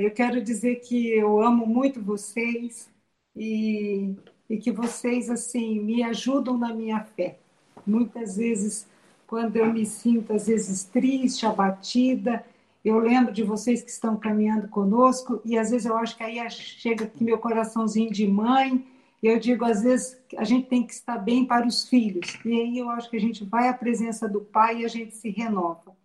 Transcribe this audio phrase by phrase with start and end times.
[0.00, 2.88] Eu quero dizer que eu amo muito vocês
[3.36, 4.14] e,
[4.48, 7.38] e que vocês assim me ajudam na minha fé.
[7.86, 8.86] Muitas vezes,
[9.26, 12.44] quando eu me sinto às vezes triste, abatida,
[12.84, 16.50] eu lembro de vocês que estão caminhando conosco e às vezes eu acho que aí
[16.50, 18.84] chega aqui meu coraçãozinho de mãe
[19.22, 22.52] e eu digo às vezes a gente tem que estar bem para os filhos e
[22.52, 25.30] aí eu acho que a gente vai à presença do Pai e a gente se
[25.30, 25.96] renova.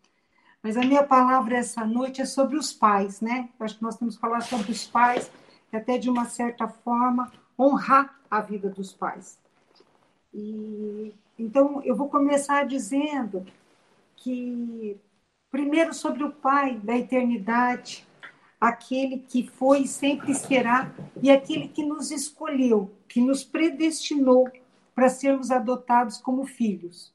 [0.64, 3.50] Mas a minha palavra essa noite é sobre os pais, né?
[3.59, 5.30] Eu acho que nós temos que falar sobre os pais
[5.71, 9.38] e até de uma certa forma honrar a vida dos pais.
[10.34, 13.45] E então eu vou começar dizendo
[14.16, 14.98] que
[15.52, 18.07] primeiro sobre o Pai da eternidade,
[18.59, 24.49] aquele que foi e sempre será e aquele que nos escolheu, que nos predestinou
[24.95, 27.13] para sermos adotados como filhos.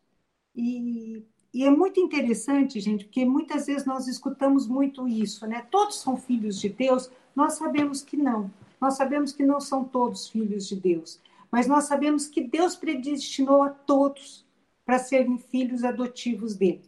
[0.54, 5.66] E e é muito interessante, gente, porque muitas vezes nós escutamos muito isso, né?
[5.70, 8.50] Todos são filhos de Deus, nós sabemos que não.
[8.80, 13.62] Nós sabemos que não são todos filhos de Deus, mas nós sabemos que Deus predestinou
[13.62, 14.46] a todos
[14.84, 16.82] para serem filhos adotivos dele.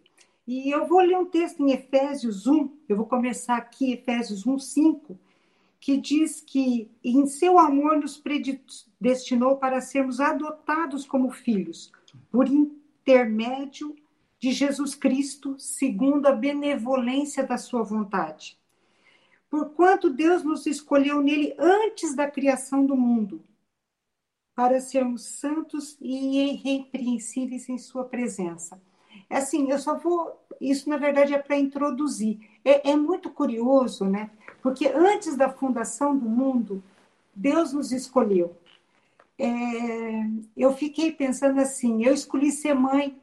[0.46, 4.58] E eu vou ler um texto em Efésios 1, eu vou começar aqui, Efésios 1,
[4.58, 5.18] 5,
[5.80, 11.90] que diz que em seu amor nos predestinou para sermos adotados como filhos,
[12.30, 13.96] por intermédio
[14.40, 18.58] de Jesus Cristo, segundo a benevolência da sua vontade.
[19.50, 23.44] Porquanto Deus nos escolheu nele antes da criação do mundo,
[24.54, 28.80] para sermos santos e irrepreensíveis em sua presença.
[29.28, 30.40] É assim, eu só vou.
[30.60, 32.38] Isso, na verdade, é para introduzir.
[32.64, 34.30] É, é muito curioso, né?
[34.62, 36.82] Porque antes da fundação do mundo,
[37.34, 38.56] Deus nos escolheu.
[39.38, 39.48] É,
[40.56, 43.18] eu fiquei pensando assim: eu escolhi ser mãe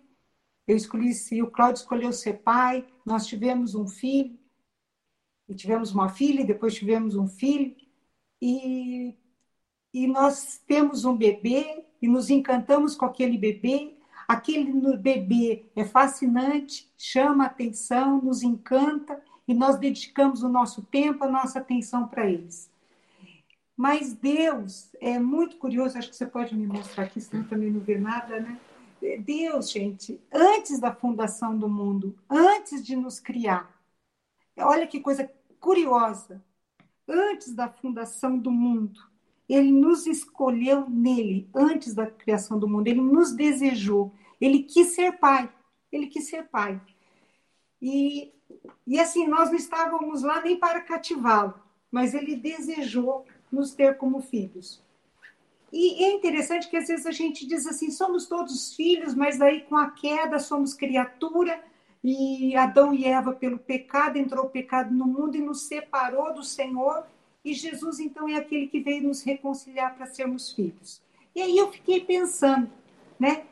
[0.67, 4.37] eu escolhi, o Cláudio escolheu ser pai, nós tivemos um filho,
[5.47, 7.73] e tivemos uma filha, e depois tivemos um filho,
[8.41, 9.15] e,
[9.93, 13.95] e nós temos um bebê, e nos encantamos com aquele bebê.
[14.27, 21.23] Aquele bebê é fascinante, chama a atenção, nos encanta, e nós dedicamos o nosso tempo,
[21.23, 22.69] a nossa atenção para eles.
[23.75, 27.79] Mas Deus é muito curioso, acho que você pode me mostrar aqui, senão também não
[27.79, 28.59] vê nada, né?
[29.15, 33.79] Deus, gente, antes da fundação do mundo, antes de nos criar,
[34.57, 36.43] olha que coisa curiosa.
[37.07, 38.99] Antes da fundação do mundo,
[39.47, 45.13] ele nos escolheu nele, antes da criação do mundo, ele nos desejou, ele quis ser
[45.13, 45.49] pai,
[45.89, 46.81] ele quis ser pai.
[47.81, 48.33] E,
[48.85, 51.53] e assim, nós não estávamos lá nem para cativá-lo,
[51.89, 54.83] mas ele desejou nos ter como filhos.
[55.71, 59.61] E é interessante que às vezes a gente diz assim: somos todos filhos, mas daí
[59.61, 61.61] com a queda somos criatura,
[62.03, 66.43] e Adão e Eva, pelo pecado, entrou o pecado no mundo e nos separou do
[66.43, 67.03] Senhor,
[67.43, 71.01] e Jesus então é aquele que veio nos reconciliar para sermos filhos.
[71.35, 72.69] E aí eu fiquei pensando,
[73.19, 73.43] né?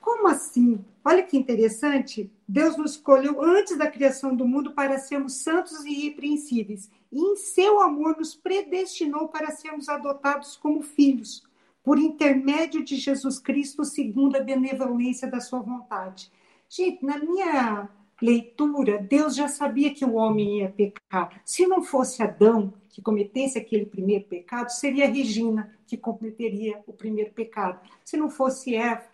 [0.00, 0.82] Como assim?
[1.04, 2.30] Olha que interessante.
[2.46, 6.90] Deus nos escolheu antes da criação do mundo para sermos santos e irrepreensíveis.
[7.12, 11.47] E em seu amor nos predestinou para sermos adotados como filhos
[11.88, 16.30] por intermédio de Jesus Cristo, segundo a benevolência da sua vontade.
[16.68, 17.88] Gente, na minha
[18.20, 21.40] leitura, Deus já sabia que o homem ia pecar.
[21.46, 27.32] Se não fosse Adão que cometesse aquele primeiro pecado, seria Regina que cometeria o primeiro
[27.32, 27.80] pecado.
[28.04, 29.08] Se não fosse Eva,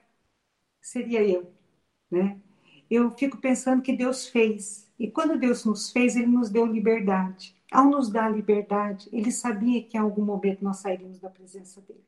[0.83, 1.53] seria eu,
[2.11, 2.41] né?
[2.91, 4.93] Eu fico pensando que Deus fez.
[4.99, 7.55] E quando Deus nos fez, ele nos deu liberdade.
[7.71, 12.03] Ao nos dar liberdade, ele sabia que em algum momento nós sairíamos da presença dele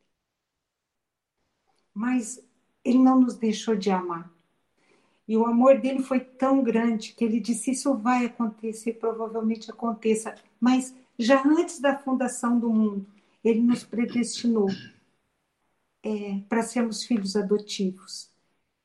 [1.97, 2.39] mas
[2.85, 4.31] ele não nos deixou de amar.
[5.27, 10.35] E o amor dele foi tão grande que ele disse: Isso vai acontecer, provavelmente aconteça,
[10.61, 13.07] mas já antes da fundação do mundo,
[13.43, 14.69] ele nos predestinou
[16.03, 18.31] é, para sermos filhos adotivos,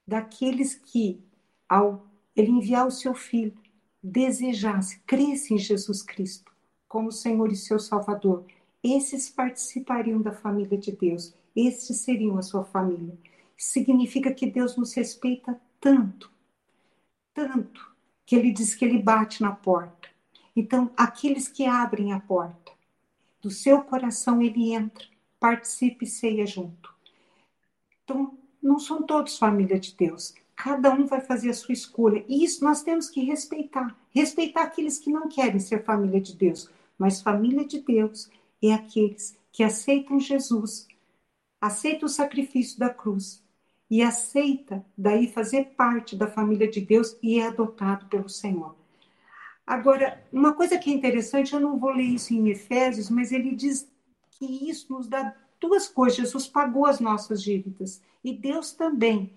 [0.07, 1.19] daqueles que,
[1.67, 3.53] ao ele enviar o seu filho,
[4.01, 6.49] desejasse, cresce em Jesus Cristo
[6.87, 8.45] como Senhor e seu Salvador,
[8.81, 13.17] esses participariam da família de Deus estes seriam a sua família.
[13.57, 16.31] Significa que Deus nos respeita tanto,
[17.33, 17.91] tanto,
[18.25, 20.09] que ele diz que ele bate na porta.
[20.55, 22.71] Então, aqueles que abrem a porta,
[23.41, 25.05] do seu coração ele entra,
[25.39, 26.93] participe e ceia junto.
[28.03, 30.33] Então, não são todos família de Deus.
[30.55, 32.23] Cada um vai fazer a sua escolha.
[32.27, 33.97] E isso nós temos que respeitar.
[34.11, 36.69] Respeitar aqueles que não querem ser família de Deus.
[36.97, 38.29] Mas família de Deus
[38.61, 40.87] é aqueles que aceitam Jesus
[41.61, 43.43] aceita o sacrifício da cruz
[43.89, 48.75] e aceita daí fazer parte da família de Deus e é adotado pelo Senhor.
[49.67, 53.55] Agora, uma coisa que é interessante, eu não vou ler isso em Efésios, mas ele
[53.55, 53.87] diz
[54.31, 56.17] que isso nos dá duas coisas.
[56.17, 59.31] Jesus pagou as nossas dívidas e Deus também,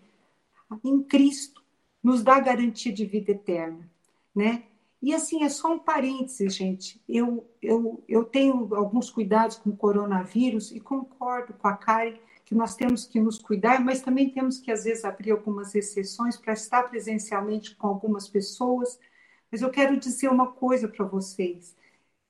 [0.83, 1.63] em Cristo,
[2.03, 3.89] nos dá garantia de vida eterna,
[4.35, 4.65] né?
[5.05, 6.99] E assim, é só um parênteses, gente.
[7.07, 12.55] Eu, eu, eu tenho alguns cuidados com o coronavírus e concordo com a Karen que
[12.55, 16.55] nós temos que nos cuidar, mas também temos que, às vezes, abrir algumas exceções para
[16.55, 18.99] estar presencialmente com algumas pessoas.
[19.53, 21.77] Mas eu quero dizer uma coisa para vocês: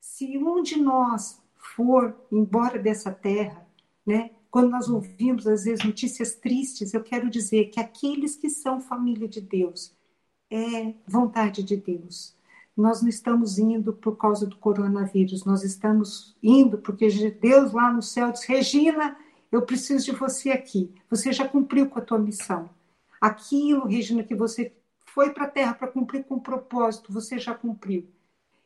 [0.01, 1.41] se um de nós
[1.77, 3.65] for embora dessa terra,
[4.05, 8.81] né, quando nós ouvimos, às vezes, notícias tristes, eu quero dizer que aqueles que são
[8.81, 9.95] família de Deus,
[10.51, 12.35] é vontade de Deus.
[12.77, 18.03] Nós não estamos indo por causa do coronavírus, nós estamos indo porque Deus lá no
[18.03, 19.17] céu diz: Regina,
[19.53, 20.93] eu preciso de você aqui.
[21.09, 22.69] Você já cumpriu com a tua missão.
[23.21, 24.73] Aquilo, Regina, que você
[25.07, 28.09] foi para a terra para cumprir com o propósito, você já cumpriu.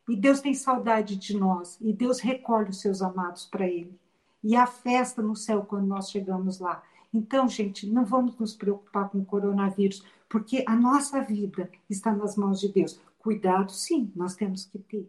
[0.09, 1.77] E Deus tem saudade de nós.
[1.81, 4.01] E Deus recolhe os seus amados para Ele.
[4.43, 6.83] E há festa no céu quando nós chegamos lá.
[7.13, 12.37] Então, gente, não vamos nos preocupar com o coronavírus, porque a nossa vida está nas
[12.37, 12.99] mãos de Deus.
[13.29, 15.07] Cuidado, sim, nós temos que ter.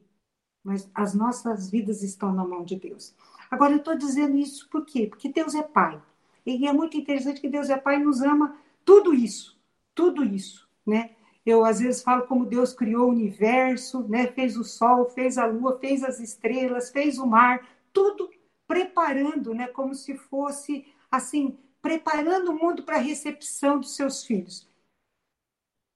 [0.62, 3.16] Mas as nossas vidas estão na mão de Deus.
[3.50, 5.08] Agora, eu estou dizendo isso por quê?
[5.08, 6.04] Porque Deus é Pai.
[6.46, 9.58] E é muito interessante que Deus é Pai e nos ama tudo isso,
[9.96, 11.12] tudo isso, né?
[11.46, 14.28] Eu às vezes falo como Deus criou o universo, né?
[14.28, 18.30] Fez o sol, fez a lua, fez as estrelas, fez o mar, tudo
[18.68, 19.68] preparando, né?
[19.68, 24.69] Como se fosse assim, preparando o mundo para a recepção dos seus filhos.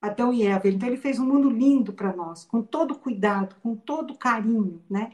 [0.06, 0.68] Adão e Eva.
[0.68, 5.12] Então ele fez um mundo lindo para nós, com todo cuidado, com todo carinho, né?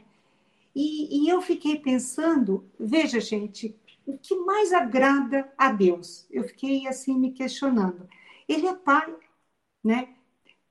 [0.75, 6.25] E, e eu fiquei pensando, veja, gente, o que mais agrada a Deus?
[6.31, 8.07] Eu fiquei assim me questionando.
[8.47, 9.13] Ele é pai,
[9.83, 10.09] né?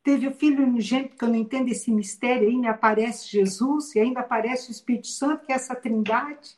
[0.02, 4.20] Teve o filho unigênito, que eu não entendo esse mistério, me aparece Jesus e ainda
[4.20, 6.56] aparece o Espírito Santo, que é essa trindade.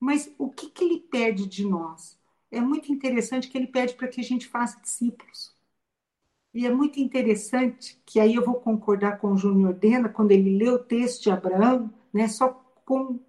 [0.00, 2.18] Mas o que, que ele pede de nós?
[2.50, 5.57] É muito interessante que ele pede para que a gente faça discípulos.
[6.54, 10.56] E é muito interessante que aí eu vou concordar com o Júnior Dena, quando ele
[10.56, 12.48] lê o texto de Abraão, né, só
[12.84, 13.20] com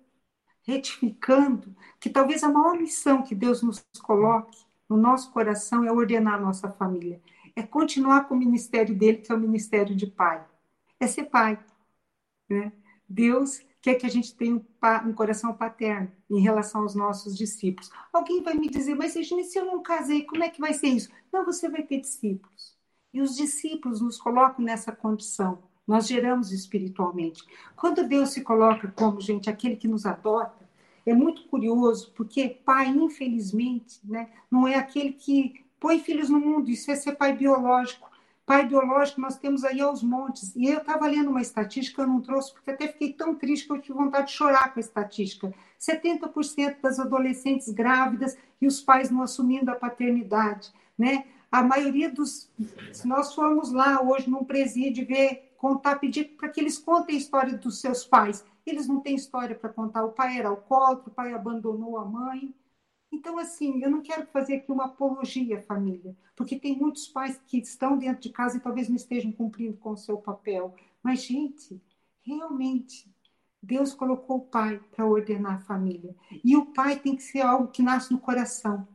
[0.63, 4.57] retificando que talvez a maior missão que Deus nos coloque
[4.88, 7.21] no nosso coração é ordenar a nossa família,
[7.56, 10.45] é continuar com o ministério dele, que é o ministério de pai,
[11.00, 11.60] é ser pai.
[12.50, 12.71] Né?
[13.07, 14.66] Deus quer que a gente tenha um,
[15.07, 17.92] um, coração paterno em relação aos nossos discípulos.
[18.12, 20.88] Alguém vai me dizer, mas Regina, se eu não casei, como é que vai ser
[20.88, 21.10] isso?
[21.31, 22.79] Não, você vai ter discípulos.
[23.14, 27.44] E os discípulos nos colocam nessa condição nós geramos espiritualmente.
[27.76, 30.70] Quando Deus se coloca como, gente, aquele que nos adota,
[31.04, 36.70] é muito curioso, porque pai, infelizmente, né, não é aquele que põe filhos no mundo,
[36.70, 38.08] isso é ser pai biológico.
[38.46, 40.56] Pai biológico nós temos aí aos montes.
[40.56, 43.74] E eu estava lendo uma estatística, eu não trouxe, porque até fiquei tão triste que
[43.74, 45.52] eu tive vontade de chorar com a estatística.
[45.80, 51.26] 70% das adolescentes grávidas e os pais não assumindo a paternidade, né?
[51.51, 52.51] A maioria dos.
[52.94, 57.19] Se nós formos lá hoje num presídio ver contar, pedir para que eles contem a
[57.19, 58.46] história dos seus pais.
[58.66, 60.04] Eles não têm história para contar.
[60.04, 62.54] O pai era alcoólatra, o pai abandonou a mãe.
[63.12, 67.42] Então, assim, eu não quero fazer aqui uma apologia à família, porque tem muitos pais
[67.48, 70.75] que estão dentro de casa e talvez não estejam cumprindo com o seu papel.
[71.02, 71.81] Mas, gente,
[72.22, 73.12] realmente,
[73.62, 76.16] Deus colocou o pai para ordenar a família.
[76.44, 78.88] E o pai tem que ser algo que nasce no coração.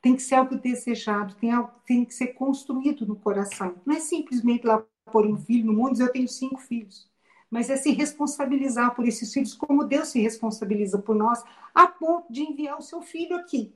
[0.00, 3.74] Tem que ser algo desejado, tem, algo, tem que ser construído no coração.
[3.84, 7.10] Não é simplesmente lá pôr um filho no mundo, eu tenho cinco filhos.
[7.50, 11.42] Mas é se responsabilizar por esses filhos, como Deus se responsabiliza por nós,
[11.74, 13.72] a ponto de enviar o seu filho aqui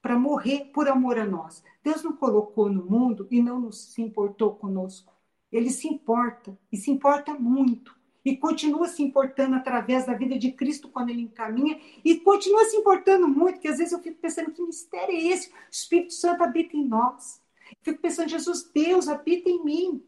[0.00, 1.62] para morrer por amor a nós.
[1.82, 5.12] Deus não colocou no mundo e não se importou conosco.
[5.52, 7.94] Ele se importa e se importa muito.
[8.24, 12.76] E continua se importando através da vida de Cristo quando ele encaminha, e continua se
[12.76, 15.48] importando muito, que às vezes eu fico pensando que mistério é esse?
[15.48, 17.40] O Espírito Santo habita em nós.
[17.70, 20.04] Eu fico pensando, Jesus, Deus habita em mim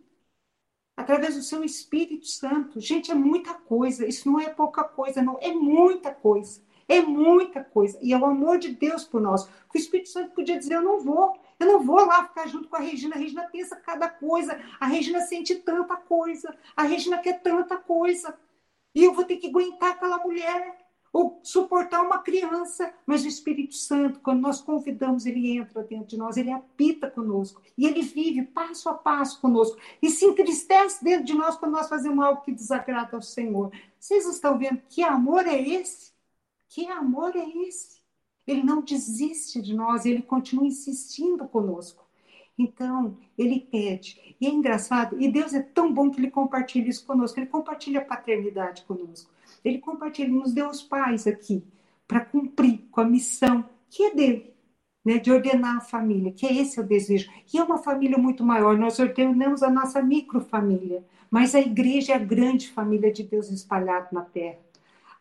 [0.97, 2.81] através do seu Espírito Santo.
[2.81, 4.07] Gente, é muita coisa.
[4.07, 5.39] Isso não é pouca coisa, não.
[5.41, 6.61] É muita coisa.
[6.89, 7.99] É muita coisa.
[8.03, 9.45] E é o amor de Deus por nós.
[9.45, 11.41] O Espírito Santo podia dizer: Eu não vou.
[11.63, 13.15] Eu não vou lá ficar junto com a Regina.
[13.15, 14.61] A Regina pensa cada coisa.
[14.81, 16.53] A Regina sente tanta coisa.
[16.77, 18.37] A Regina quer tanta coisa.
[18.93, 20.77] E eu vou ter que aguentar aquela mulher
[21.13, 26.17] ou suportar uma criança, mas o Espírito Santo, quando nós convidamos, ele entra dentro de
[26.17, 31.27] nós, ele habita conosco e ele vive passo a passo conosco e se entristece dentro
[31.27, 33.71] de nós quando nós fazemos algo que desagrada ao Senhor.
[34.01, 36.13] Vocês estão vendo que amor é esse?
[36.69, 38.02] Que amor é esse?
[38.53, 42.05] Ele não desiste de nós, ele continua insistindo conosco.
[42.59, 44.37] Então, ele pede.
[44.41, 48.01] E é engraçado, e Deus é tão bom que ele compartilha isso conosco, ele compartilha
[48.01, 49.31] a paternidade conosco.
[49.65, 51.63] Ele compartilha, ele nos deu os pais aqui
[52.07, 54.55] para cumprir com a missão que é dele,
[55.05, 57.31] né, de ordenar a família, que é esse o desejo.
[57.53, 62.17] E é uma família muito maior, nós ordenamos a nossa microfamília, mas a igreja é
[62.17, 64.59] a grande família de Deus espalhada na terra.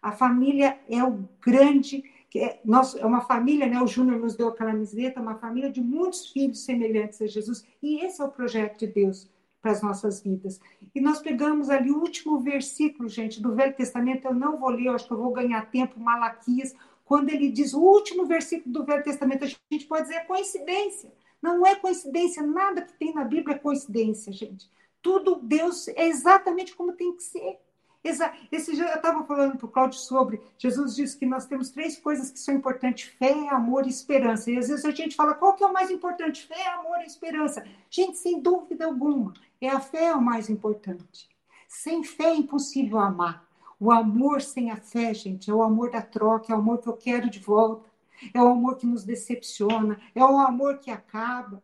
[0.01, 3.81] A família é o grande que é, nós, é uma família, né?
[3.81, 7.65] O Júnior nos deu aquela camiseta, uma família de muitos filhos semelhantes a Jesus.
[7.83, 9.29] E esse é o projeto de Deus
[9.61, 10.57] para as nossas vidas.
[10.95, 14.25] E nós pegamos ali o último versículo, gente, do Velho Testamento.
[14.25, 16.73] Eu não vou ler, eu acho que eu vou ganhar tempo, Malaquias,
[17.03, 21.11] quando ele diz o último versículo do Velho Testamento, a gente pode dizer é coincidência.
[21.41, 24.71] Não é coincidência, nada que tem na Bíblia é coincidência, gente.
[25.01, 27.59] Tudo Deus é exatamente como tem que ser.
[28.03, 30.41] Esse dia eu estava falando para o Cláudio sobre.
[30.58, 34.50] Jesus disse que nós temos três coisas que são importantes: fé, amor e esperança.
[34.50, 36.48] E às vezes a gente fala qual que é o mais importante?
[36.48, 37.63] Fé, amor e esperança.
[37.89, 41.29] Gente, sem dúvida alguma, é a fé o mais importante.
[41.67, 43.48] Sem fé é impossível amar.
[43.79, 46.89] O amor sem a fé, gente, é o amor da troca, é o amor que
[46.89, 47.89] eu quero de volta,
[48.34, 51.63] é o amor que nos decepciona, é o amor que acaba,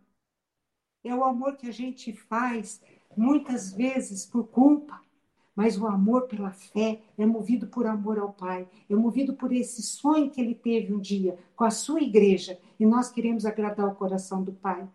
[1.03, 2.81] é o amor que a gente faz
[3.15, 4.99] muitas vezes por culpa
[5.57, 9.81] mas o amor pela fé é movido por amor ao Pai, é movido por esse
[9.81, 13.95] sonho que ele teve um dia com a sua igreja, e nós queremos agradar o
[13.95, 14.87] coração do Pai.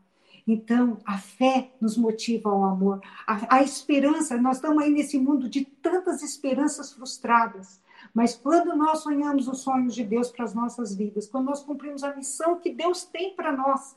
[0.47, 4.41] Então, a fé nos motiva ao amor, a, a esperança.
[4.41, 7.83] Nós estamos aí nesse mundo de tantas esperanças frustradas,
[8.15, 12.05] mas quando nós sonhamos os sonhos de Deus para as nossas vidas, quando nós cumprimos
[12.05, 13.97] a missão que Deus tem para nós,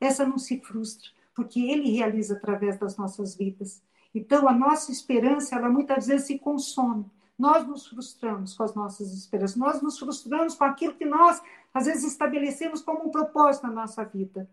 [0.00, 3.82] essa não se frustra, porque Ele realiza através das nossas vidas.
[4.14, 7.04] Então, a nossa esperança, ela muitas vezes se consome.
[7.38, 11.40] Nós nos frustramos com as nossas esperanças, nós nos frustramos com aquilo que nós,
[11.72, 14.48] às vezes, estabelecemos como um propósito na nossa vida.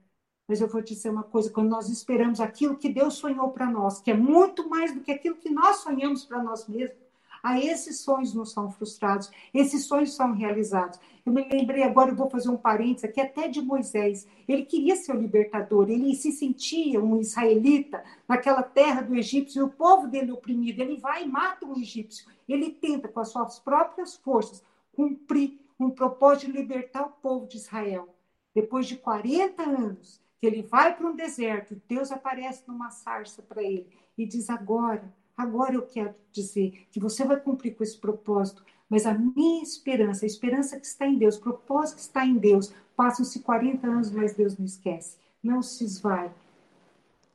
[0.47, 3.69] Mas eu vou te dizer uma coisa: quando nós esperamos aquilo que Deus sonhou para
[3.69, 6.97] nós, que é muito mais do que aquilo que nós sonhamos para nós mesmos,
[7.43, 10.99] a esses sonhos não são frustrados, esses sonhos são realizados.
[11.25, 14.27] Eu me lembrei agora, eu vou fazer um parênteses aqui, até de Moisés.
[14.47, 19.63] Ele queria ser o libertador, ele se sentia um israelita naquela terra do egípcio, e
[19.63, 20.81] o povo dele oprimido.
[20.81, 22.27] Ele vai e mata um egípcio.
[22.47, 24.63] Ele tenta, com as suas próprias forças,
[24.93, 28.07] cumprir um propósito de libertar o povo de Israel.
[28.55, 33.61] Depois de 40 anos, que ele vai para um deserto, Deus aparece numa sarça para
[33.61, 38.65] ele e diz: Agora Agora eu quero dizer que você vai cumprir com esse propósito,
[38.89, 42.37] mas a minha esperança, a esperança que está em Deus, o propósito que está em
[42.37, 46.33] Deus, passam-se 40 anos, mas Deus não esquece, não se esvai.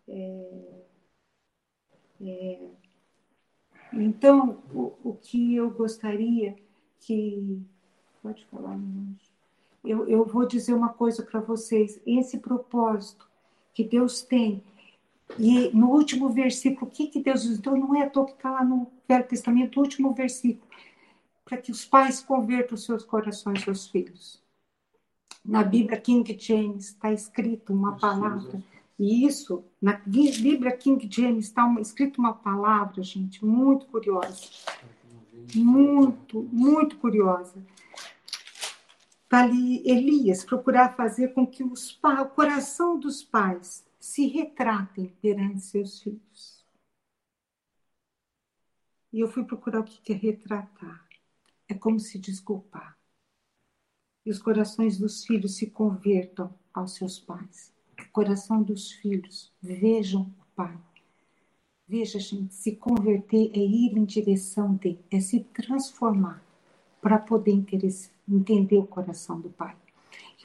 [0.08, 0.82] É,
[2.20, 2.68] é,
[3.92, 6.56] então, o, o, que eu gostaria
[7.00, 7.62] que.
[8.22, 8.78] Pode falar,
[9.84, 13.28] eu, eu vou dizer uma coisa para vocês: esse propósito
[13.74, 14.62] que Deus tem
[15.38, 17.58] e no último versículo, o que, que Deus diz?
[17.58, 20.70] Então, não é à toa que está lá no Velho Testamento, o último versículo,
[21.44, 24.42] para que os pais convertam os seus corações aos filhos.
[25.44, 28.62] Na Bíblia King James está escrito uma palavra,
[28.98, 34.48] e isso, na Bíblia King James está escrito uma palavra, gente, muito curiosa.
[35.54, 37.54] Muito, muito curiosa.
[39.24, 45.60] Está ali Elias procurar fazer com que os, o coração dos pais se retratem perante
[45.60, 46.66] seus filhos.
[49.12, 51.06] E eu fui procurar o que é retratar.
[51.68, 52.98] É como se desculpar.
[54.26, 57.72] E os corações dos filhos se convertam aos seus pais.
[57.96, 60.76] O coração dos filhos vejam o pai.
[61.86, 66.42] Veja, gente, se converter é ir em direção de, é se transformar
[67.00, 67.52] para poder
[68.28, 69.76] entender o coração do pai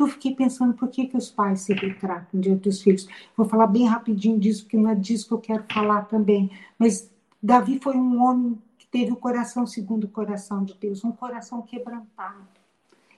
[0.04, 3.08] eu fiquei pensando por que, que os pais se retratam diante dos filhos.
[3.36, 6.52] Vou falar bem rapidinho disso, porque não é disso que eu quero falar também.
[6.78, 7.12] Mas
[7.42, 11.62] Davi foi um homem que teve o coração segundo o coração de Deus, um coração
[11.62, 12.48] quebrantado.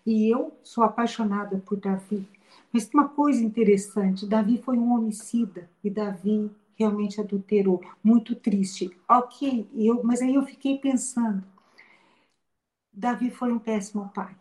[0.05, 2.27] E eu sou apaixonada por Davi.
[2.71, 7.81] Mas uma coisa interessante: Davi foi um homicida e Davi realmente adulterou.
[8.03, 8.89] Muito triste.
[9.07, 11.43] Ok, eu, mas aí eu fiquei pensando:
[12.93, 14.35] Davi foi um péssimo pai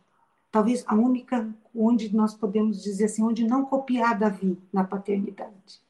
[0.51, 5.81] talvez a única onde nós podemos dizer assim, onde não copiar Davi na paternidade.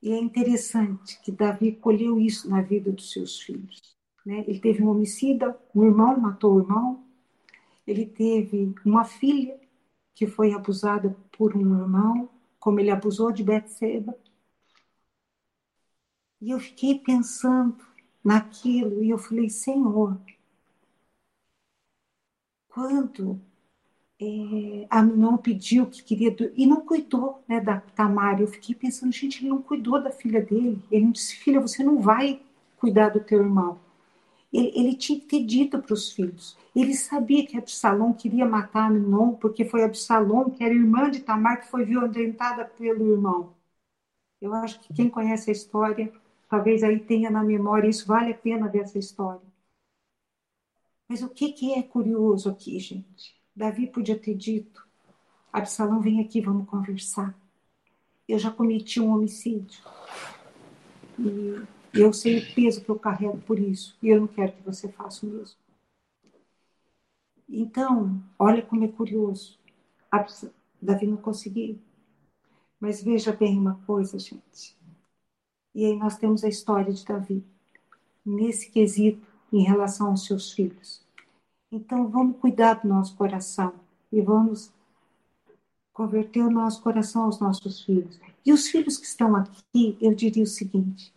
[0.00, 3.96] E é interessante que Davi colheu isso na vida dos seus filhos.
[4.24, 4.44] Né?
[4.46, 7.04] Ele teve um homicida, um irmão matou o irmão,
[7.86, 9.58] ele teve uma filha
[10.14, 12.28] que foi abusada por um irmão,
[12.60, 14.16] como ele abusou de Betseba.
[16.40, 17.76] E eu fiquei pensando
[18.22, 20.20] naquilo e eu falei, Senhor,
[22.78, 23.40] quando
[24.20, 28.40] é, Aminon pediu que queria e não cuidou né, da Tamar.
[28.40, 30.82] Eu fiquei pensando, gente, ele não cuidou da filha dele.
[30.90, 32.40] Ele não disse, filha, você não vai
[32.78, 33.78] cuidar do teu irmão.
[34.52, 36.56] Ele, ele tinha que ter dito para os filhos.
[36.76, 41.60] Ele sabia que Absalom queria matar Aminon, porque foi Absalom, que era irmã de Tamar,
[41.62, 43.54] que foi violentada pelo irmão.
[44.40, 46.12] Eu acho que quem conhece a história,
[46.50, 49.42] talvez aí tenha na memória, isso vale a pena ver essa história.
[51.08, 53.34] Mas o que, que é curioso aqui, gente?
[53.56, 54.86] Davi podia ter dito:
[55.52, 57.36] Absalão, vem aqui, vamos conversar.
[58.28, 59.82] Eu já cometi um homicídio.
[61.18, 63.96] E eu sei o peso que eu carrego por isso.
[64.02, 65.56] E eu não quero que você faça o mesmo.
[67.48, 69.58] Então, olha como é curioso.
[70.80, 71.78] Davi não conseguiu.
[72.78, 74.76] Mas veja bem uma coisa, gente.
[75.74, 77.44] E aí nós temos a história de Davi,
[78.24, 81.02] nesse quesito, em relação aos seus filhos.
[81.70, 83.74] Então, vamos cuidar do nosso coração
[84.10, 84.72] e vamos
[85.92, 88.18] converter o nosso coração aos nossos filhos.
[88.44, 91.12] E os filhos que estão aqui, eu diria o seguinte: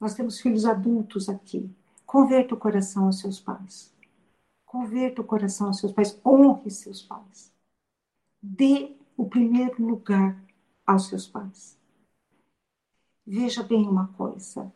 [0.00, 1.70] nós temos filhos adultos aqui.
[2.06, 3.92] Converta o coração aos seus pais.
[4.64, 6.18] Converta o coração aos seus pais.
[6.24, 7.52] Honre seus pais.
[8.42, 10.42] Dê o primeiro lugar
[10.86, 11.76] aos seus pais.
[13.26, 14.72] Veja bem uma coisa.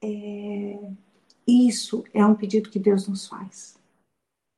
[0.00, 0.90] É,
[1.46, 3.78] isso é um pedido que Deus nos faz.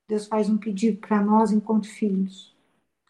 [0.08, 2.54] Deus faz um pedido para nós enquanto filhos.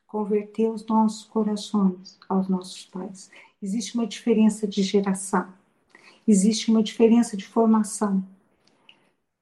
[0.07, 3.31] Converter os nossos corações aos nossos pais.
[3.61, 5.53] Existe uma diferença de geração.
[6.27, 8.25] Existe uma diferença de formação.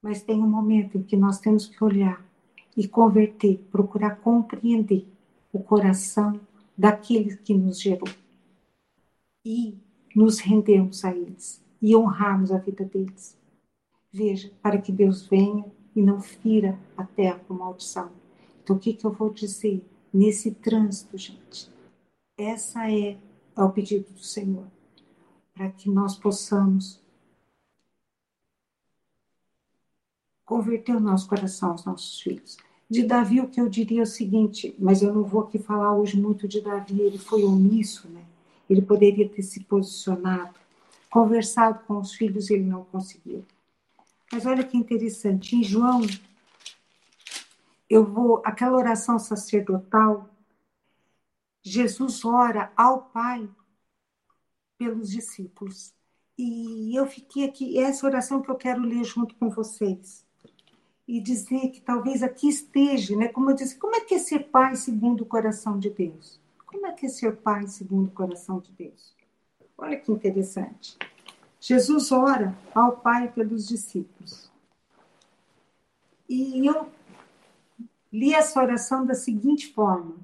[0.02, 2.24] Mas tem um momento em que nós temos que olhar
[2.74, 5.06] e converter, procurar compreender
[5.52, 6.40] o coração
[6.76, 8.08] daquele que nos gerou.
[9.44, 9.76] E
[10.16, 13.36] nos rendermos a eles e honrarmos a vida deles.
[14.12, 15.64] Veja, para que Deus venha
[15.96, 18.10] e não fira a terra com maldição.
[18.62, 21.70] Então, o que, que eu vou dizer nesse trânsito, gente?
[22.36, 23.16] Essa é,
[23.56, 24.66] é o pedido do Senhor,
[25.54, 27.00] para que nós possamos
[30.44, 32.58] converter o nosso coração aos nossos filhos.
[32.90, 35.96] De Davi, o que eu diria é o seguinte, mas eu não vou aqui falar
[35.96, 38.22] hoje muito de Davi, ele foi omisso, né?
[38.68, 40.54] Ele poderia ter se posicionado,
[41.10, 43.42] conversado com os filhos, ele não conseguiu.
[44.32, 46.00] Mas olha que interessante, em João,
[47.88, 50.26] eu vou, aquela oração sacerdotal,
[51.62, 53.46] Jesus ora ao Pai
[54.78, 55.92] pelos discípulos.
[56.38, 60.24] E eu fiquei aqui, essa oração que eu quero ler junto com vocês.
[61.06, 63.28] E dizer que talvez aqui esteja, né?
[63.28, 66.40] Como eu disse, como é que é ser pai segundo o coração de Deus?
[66.64, 69.14] Como é que é ser pai segundo o coração de Deus?
[69.76, 70.96] Olha que interessante.
[71.62, 74.50] Jesus ora ao Pai pelos discípulos.
[76.28, 76.90] E eu
[78.12, 80.16] li essa oração da seguinte forma: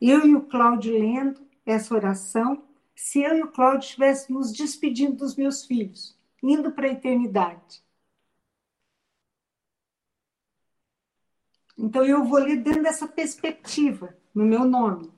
[0.00, 2.62] eu e o Cláudio lendo essa oração,
[2.96, 7.84] se eu e o Cláudio estivéssemos despedindo dos meus filhos, indo para a eternidade.
[11.76, 15.12] Então eu vou ler dentro dessa perspectiva, no meu nome.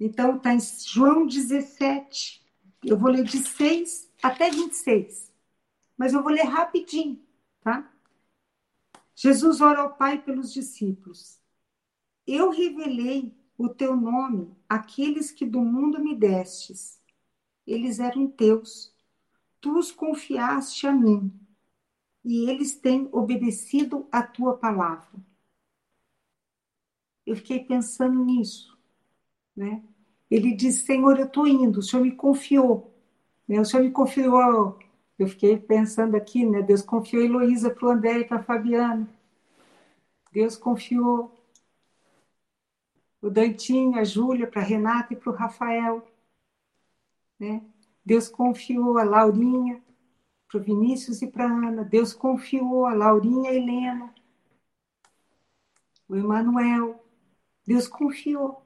[0.00, 2.39] Então está em João 17,
[2.82, 5.32] eu vou ler de 6 até 26.
[5.96, 7.22] Mas eu vou ler rapidinho,
[7.60, 7.90] tá?
[9.14, 11.38] Jesus ora ao Pai pelos discípulos.
[12.26, 16.98] Eu revelei o teu nome àqueles que do mundo me destes.
[17.66, 18.94] Eles eram teus.
[19.60, 21.30] Tu os confiaste a mim.
[22.24, 25.20] E eles têm obedecido a tua palavra.
[27.26, 28.78] Eu fiquei pensando nisso,
[29.54, 29.84] né?
[30.30, 32.94] Ele disse: Senhor, eu estou indo, o Senhor me confiou.
[33.48, 33.60] Né?
[33.60, 34.78] O Senhor me confiou.
[35.18, 36.62] Eu fiquei pensando aqui, né?
[36.62, 39.06] Deus confiou Heloísa para o André e para a Fabiana.
[40.32, 41.30] Deus confiou
[43.20, 46.06] o Dantinho, a Júlia, para a Renata e para o Rafael.
[47.38, 47.62] Né?
[48.04, 49.82] Deus confiou a Laurinha
[50.48, 51.84] para o Vinícius e para a Ana.
[51.84, 54.14] Deus confiou a Laurinha e Helena.
[56.08, 57.04] O Emanuel.
[57.66, 58.62] Deus confiou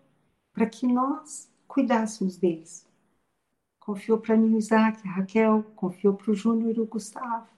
[0.53, 2.87] para que nós cuidássemos deles.
[3.81, 7.49] Confiou para mim o Isaac, a Raquel, confiou para o Júnior e o Gustavo.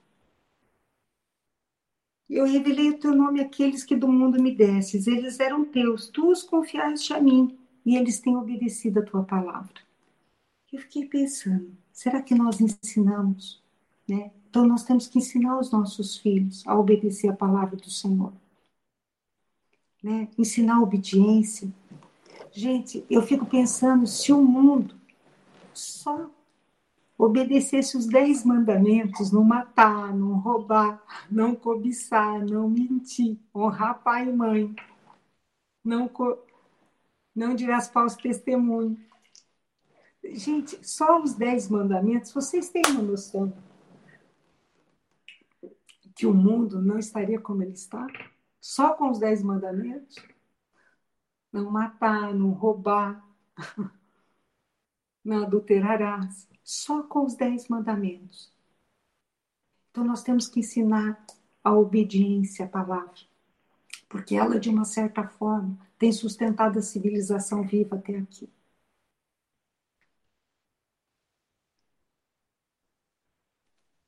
[2.29, 5.07] Eu revelei o teu nome àqueles que do mundo me desses.
[5.07, 9.81] Eles eram teus, tu os confiaste a mim, e eles têm obedecido a tua palavra.
[10.72, 13.62] Eu fiquei pensando, será que nós ensinamos?
[14.09, 14.33] Né?
[14.48, 18.33] Então nós temos que ensinar os nossos filhos a obedecer a palavra do Senhor.
[20.02, 20.29] Né?
[20.37, 21.72] Ensinar a obediência,
[22.57, 24.99] Gente, eu fico pensando se o mundo
[25.75, 26.31] só
[27.19, 34.33] obedecesse os dez mandamentos, não matar, não roubar, não cobiçar, não mentir, honrar pai e
[34.33, 34.75] mãe.
[35.85, 36.11] não,
[37.35, 38.99] não dirás falso testemunho.
[40.25, 43.53] Gente, só os dez mandamentos, vocês têm uma noção
[46.14, 48.07] que o mundo não estaria como ele está?
[48.59, 50.16] Só com os dez mandamentos?
[51.57, 53.27] Não matar, não roubar,
[55.25, 56.47] não adulterarás.
[56.62, 58.53] Só com os dez mandamentos.
[59.90, 61.25] Então nós temos que ensinar
[61.64, 63.23] a obediência à palavra,
[64.09, 68.51] porque ela, de uma certa forma, tem sustentado a civilização viva até aqui.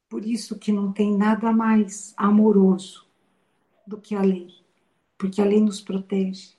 [0.07, 3.07] Por isso que não tem nada mais amoroso
[3.87, 4.55] do que a lei,
[5.17, 6.55] porque a lei nos protege.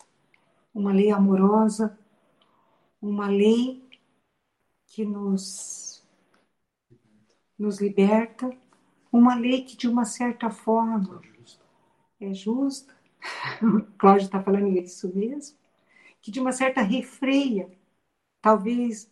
[0.74, 1.98] Uma lei amorosa,
[3.02, 3.82] uma lei
[4.88, 6.04] que nos,
[7.58, 8.50] nos liberta,
[9.12, 11.22] uma lei que, de uma certa forma,
[12.20, 12.94] é justa.
[13.62, 15.58] O Cláudio está falando isso mesmo.
[16.22, 17.70] Que, de uma certa, refreia,
[18.42, 19.12] talvez,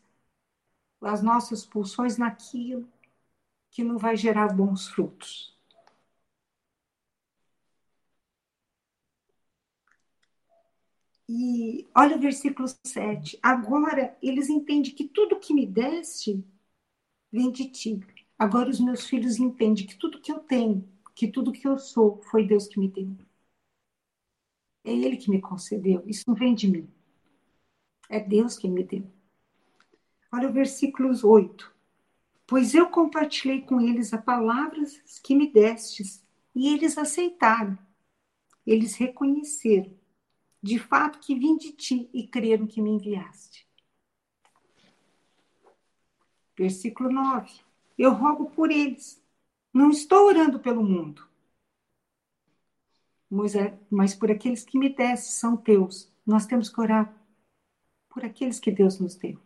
[1.01, 2.87] as nossas pulsões naquilo
[3.71, 5.56] que não vai gerar bons frutos.
[11.27, 13.37] E olha o versículo 7.
[13.41, 16.43] Agora eles entendem que tudo que me deste
[17.31, 17.99] vem de ti.
[18.37, 22.21] Agora os meus filhos entendem que tudo que eu tenho, que tudo que eu sou,
[22.23, 23.15] foi Deus que me deu.
[24.85, 26.03] É Ele que me concedeu.
[26.07, 26.89] Isso não vem de mim.
[28.09, 29.05] É Deus que me deu.
[30.31, 31.77] Olha o versículo 8
[32.47, 37.77] pois eu compartilhei com eles a palavras que me destes, e eles aceitaram.
[38.65, 39.91] Eles reconheceram,
[40.61, 43.67] de fato, que vim de ti e creram que me enviaste.
[46.57, 47.51] Versículo 9.
[47.97, 49.21] Eu rogo por eles.
[49.73, 51.27] Não estou orando pelo mundo,
[53.91, 56.11] mas por aqueles que me deste são teus.
[56.25, 57.13] Nós temos que orar
[58.09, 59.39] por aqueles que Deus nos deu,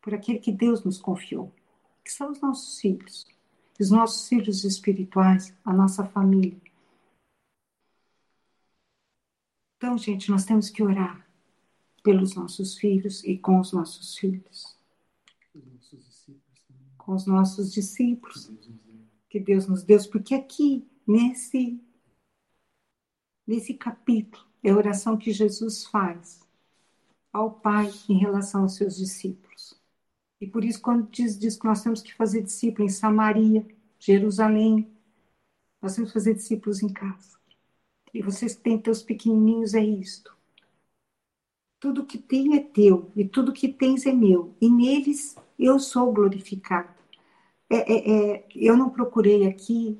[0.00, 1.52] por aquele que Deus nos confiou
[2.04, 3.26] que são os nossos filhos,
[3.80, 6.60] os nossos filhos espirituais, a nossa família.
[9.84, 11.28] Então, gente, nós temos que orar
[12.02, 14.78] pelos nossos filhos e com os nossos filhos.
[16.96, 18.50] Com os nossos discípulos
[19.28, 21.78] que Deus nos deu, porque aqui, nesse,
[23.46, 26.40] nesse capítulo, é a oração que Jesus faz
[27.30, 29.78] ao Pai em relação aos seus discípulos.
[30.40, 33.66] E por isso, quando diz, diz que nós temos que fazer discípulos em Samaria,
[33.98, 34.90] Jerusalém,
[35.82, 37.43] nós temos que fazer discípulos em casa.
[38.14, 40.32] E vocês têm teus pequenininhos é isto.
[41.80, 46.12] Tudo que tem é teu, e tudo que tens é meu, e neles eu sou
[46.12, 46.94] glorificado.
[47.68, 49.98] É, é, é, eu não procurei aqui,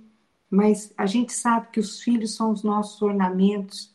[0.49, 3.95] mas a gente sabe que os filhos são os nossos ornamentos,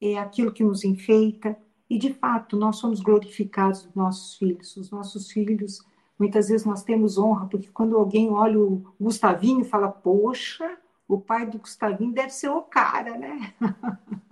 [0.00, 1.56] é aquilo que nos enfeita,
[1.88, 4.76] e de fato, nós somos glorificados dos nossos filhos.
[4.76, 5.80] Os nossos filhos,
[6.18, 11.20] muitas vezes nós temos honra, porque quando alguém olha o Gustavinho e fala, poxa, o
[11.20, 13.54] pai do Gustavinho deve ser o cara, né?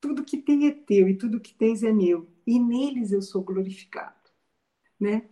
[0.00, 2.28] tudo que tem é teu e tudo que tens é meu.
[2.46, 4.30] E neles eu sou glorificado,
[5.00, 5.28] né?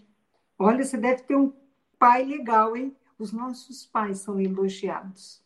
[0.59, 1.53] Olha, você deve ter um
[1.99, 2.97] pai legal, hein?
[3.19, 5.43] Os nossos pais são elogiados.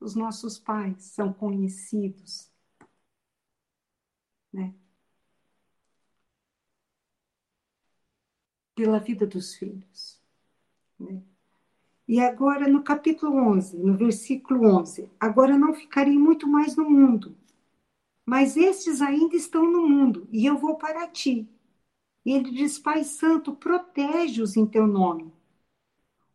[0.00, 2.50] Os nossos pais são conhecidos
[4.56, 4.74] né?
[8.74, 10.20] Pela vida dos filhos.
[10.98, 11.22] Né?
[12.08, 17.36] E agora, no capítulo 11, no versículo 11: Agora não ficarei muito mais no mundo,
[18.24, 21.48] mas estes ainda estão no mundo, e eu vou para ti.
[22.24, 25.32] E ele diz: Pai Santo, protege-os em teu nome.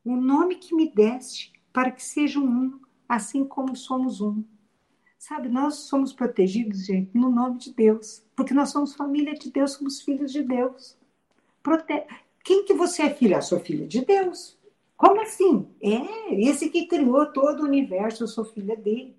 [0.04, 4.44] O nome que me deste, para que sejam um, assim como somos um.
[5.18, 8.24] Sabe, nós somos protegidos, gente, no nome de Deus.
[8.36, 10.98] Porque nós somos família de Deus, somos filhos de Deus.
[11.62, 12.08] Prote...
[12.44, 13.36] Quem que você é filha?
[13.36, 14.58] Eu sou filha de Deus.
[15.02, 15.68] Como assim?
[15.82, 19.18] É, esse que criou todo o universo, eu sou filha dele.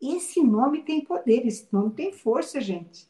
[0.00, 3.08] Esse nome tem poder, esse nome tem força, gente.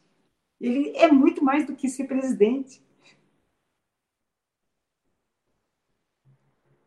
[0.59, 2.83] Ele é muito mais do que ser presidente.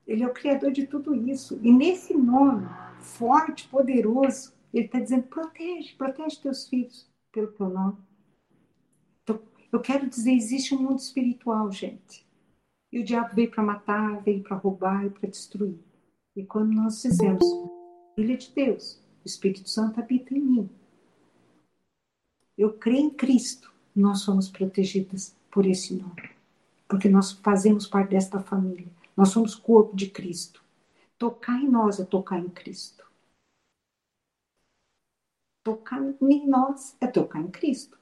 [0.07, 1.59] Ele é o criador de tudo isso.
[1.61, 2.67] E nesse nome
[2.99, 7.97] forte, poderoso, ele está dizendo: protege, protege teus filhos pelo teu nome.
[9.21, 9.39] Então,
[9.71, 12.25] eu quero dizer: existe um mundo espiritual, gente.
[12.93, 15.79] E o diabo veio para matar, veio para roubar e para destruir.
[16.35, 17.43] E quando nós dizemos,
[18.13, 20.69] Filha de Deus, o Espírito Santo habita em mim.
[22.55, 26.29] Eu creio em Cristo, nós somos protegidas por esse nome.
[26.87, 28.85] Porque nós fazemos parte desta família.
[29.17, 30.63] Nós somos corpo de Cristo.
[31.17, 33.03] Tocar em nós é tocar em Cristo.
[35.63, 37.97] Tocar em nós é tocar em Cristo.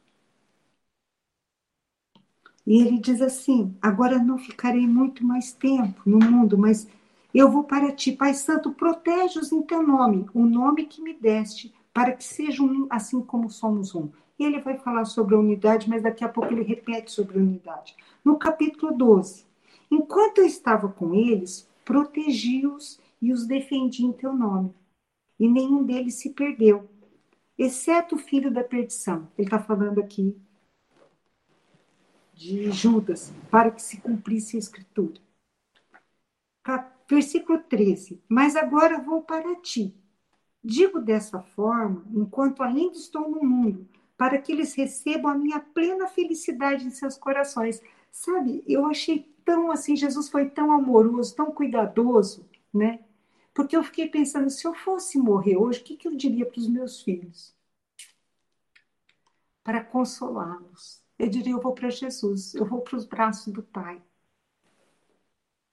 [2.72, 6.88] E ele diz assim: Agora não ficarei muito mais tempo no mundo, mas
[7.34, 11.74] eu vou para ti, Pai Santo, protege-os em teu nome, o nome que me deste,
[11.94, 14.10] para que sejam um, assim como somos um.
[14.40, 17.42] E ele vai falar sobre a unidade, mas daqui a pouco ele repete sobre a
[17.42, 17.94] unidade.
[18.24, 19.46] No capítulo 12:
[19.92, 24.74] Enquanto eu estava com eles, protegi-os e os defendi em teu nome.
[25.38, 26.88] E nenhum deles se perdeu,
[27.58, 29.28] exceto o filho da perdição.
[29.38, 30.38] Ele está falando aqui
[32.42, 35.22] de Judas, para que se cumprisse a escritura.
[37.08, 38.24] Versículo 13.
[38.28, 39.94] Mas agora vou para ti.
[40.64, 46.08] Digo dessa forma, enquanto ainda estou no mundo, para que eles recebam a minha plena
[46.08, 47.82] felicidade em seus corações.
[48.12, 53.04] Sabe, eu achei tão assim, Jesus foi tão amoroso, tão cuidadoso, né?
[53.54, 56.60] Porque eu fiquei pensando, se eu fosse morrer hoje, o que, que eu diria para
[56.60, 57.54] os meus filhos?
[59.64, 61.01] Para consolá-los.
[61.22, 64.02] Eu diria, eu vou para Jesus, eu vou para os braços do Pai.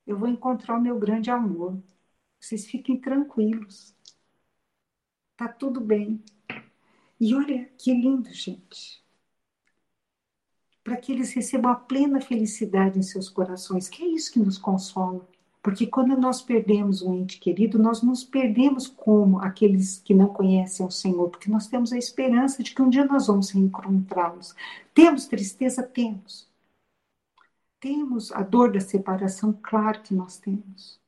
[0.07, 1.83] Eu vou encontrar o meu grande amor.
[2.39, 3.97] Vocês fiquem tranquilos.
[5.39, 6.23] Tá tudo bem.
[7.19, 9.03] E olha que lindo, gente.
[10.85, 14.59] Para que eles recebam a plena felicidade em seus corações, que é isso que nos
[14.59, 15.27] consola.
[15.63, 20.87] Porque quando nós perdemos um ente querido, nós nos perdemos como aqueles que não conhecem
[20.87, 24.55] o Senhor, porque nós temos a esperança de que um dia nós vamos reencontrá-los.
[24.95, 25.83] Temos tristeza?
[25.83, 26.49] Temos.
[27.81, 29.53] Temos a dor da separação?
[29.63, 31.01] Claro que nós temos.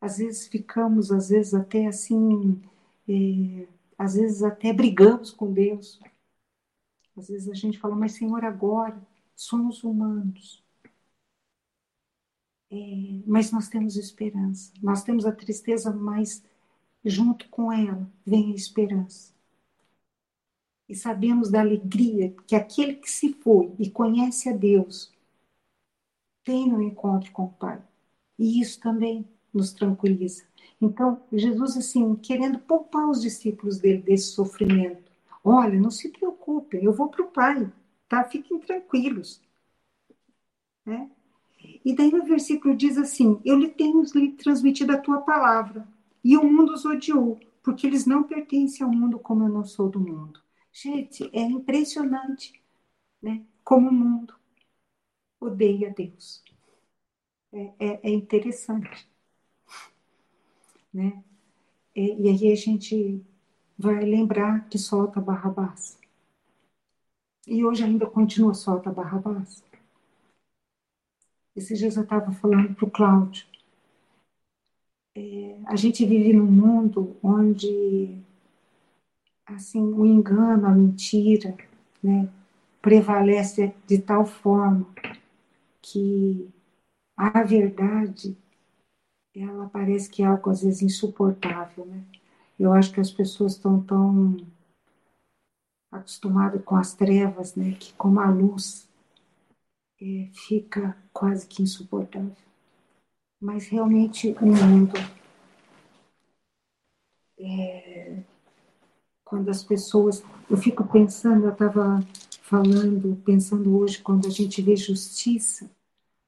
[0.00, 2.62] Às vezes ficamos, às vezes até assim,
[3.08, 3.66] é,
[3.98, 6.00] às vezes até brigamos com Deus.
[7.16, 9.00] Às vezes a gente fala, mas Senhor, agora
[9.34, 10.65] somos humanos.
[12.76, 14.70] É, mas nós temos esperança.
[14.82, 16.44] Nós temos a tristeza, mas
[17.04, 19.32] junto com ela vem a esperança.
[20.88, 25.10] E sabemos da alegria que aquele que se foi e conhece a Deus
[26.44, 27.82] tem no encontro com o Pai.
[28.38, 30.44] E isso também nos tranquiliza.
[30.80, 35.10] Então, Jesus, assim, querendo poupar os discípulos dele desse sofrimento.
[35.42, 37.72] Olha, não se preocupem, eu vou para o Pai,
[38.08, 38.22] tá?
[38.24, 39.40] Fiquem tranquilos.
[40.84, 41.10] Né?
[41.86, 45.88] E daí no versículo diz assim: Eu lhe tenho lhe transmitido a tua palavra,
[46.22, 49.88] e o mundo os odiou, porque eles não pertencem ao mundo como eu não sou
[49.88, 50.40] do mundo.
[50.72, 52.52] Gente, é impressionante,
[53.22, 53.42] né?
[53.64, 54.34] Como o mundo
[55.40, 56.42] odeia Deus.
[57.52, 59.08] É, é, é interessante
[60.96, 61.22] né?
[61.94, 63.22] E, e aí a gente
[63.78, 65.98] vai lembrar que solta Barrabás.
[67.46, 69.62] E hoje ainda continua solta Barrabás.
[71.56, 73.46] Esses dias eu estava falando para o Cláudio.
[75.16, 78.20] É, a gente vive num mundo onde
[79.46, 81.56] assim o engano, a mentira,
[82.02, 82.28] né,
[82.82, 84.86] prevalece de tal forma
[85.80, 86.50] que
[87.16, 88.36] a verdade
[89.34, 92.04] ela parece que é algo às vezes insuportável, né?
[92.58, 94.36] Eu acho que as pessoas estão tão
[95.90, 97.72] acostumadas com as trevas, né?
[97.72, 98.88] Que como a luz
[100.00, 102.36] é, fica quase que insuportável.
[103.40, 104.94] Mas realmente o mundo
[107.38, 108.22] é,
[109.24, 112.00] quando as pessoas, eu fico pensando, eu estava
[112.42, 115.70] falando, pensando hoje quando a gente vê justiça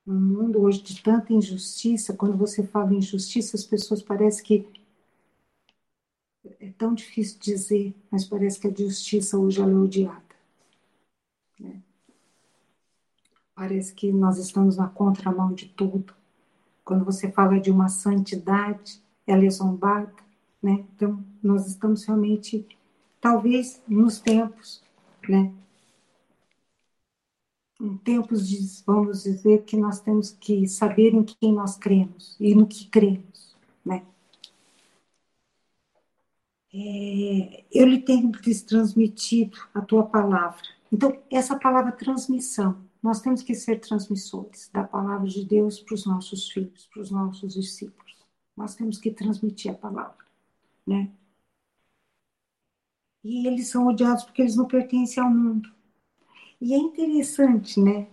[0.08, 4.66] um mundo hoje de tanta injustiça, quando você fala em injustiça, as pessoas parecem que
[6.60, 10.22] é tão difícil dizer, mas parece que a justiça hoje é odiada.
[11.60, 11.82] Né?
[13.58, 16.14] Parece que nós estamos na contramão de tudo.
[16.84, 20.14] Quando você fala de uma santidade, ela é zombada.
[20.62, 20.84] Né?
[20.94, 22.64] Então, nós estamos realmente,
[23.20, 24.80] talvez nos tempos
[25.28, 25.52] né,
[27.80, 32.54] em tempos de, vamos dizer, que nós temos que saber em quem nós cremos e
[32.54, 34.04] no que cremos, né?
[36.72, 38.30] É, eu lhe tenho
[38.64, 40.62] transmitido a tua palavra.
[40.92, 46.04] Então, essa palavra transmissão, nós temos que ser transmissores da palavra de Deus para os
[46.04, 48.16] nossos filhos, para os nossos discípulos.
[48.56, 50.24] Nós temos que transmitir a palavra,
[50.86, 51.10] né?
[53.22, 55.72] E eles são odiados porque eles não pertencem ao mundo.
[56.60, 58.08] E é interessante, né?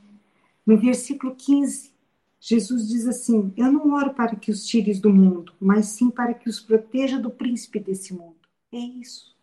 [0.65, 1.91] No versículo 15,
[2.39, 6.33] Jesus diz assim: Eu não oro para que os tires do mundo, mas sim para
[6.33, 8.35] que os proteja do príncipe desse mundo.
[8.71, 9.35] É isso.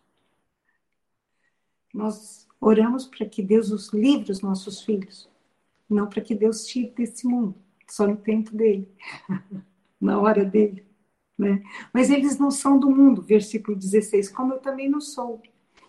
[1.93, 5.29] Nós oramos para que Deus os livre os nossos filhos,
[5.89, 7.55] não para que Deus tire desse mundo,
[7.87, 8.87] só no tempo dele,
[9.99, 10.85] na hora dele.
[11.37, 11.63] Né?
[11.93, 15.41] Mas eles não são do mundo, versículo 16, como eu também não sou.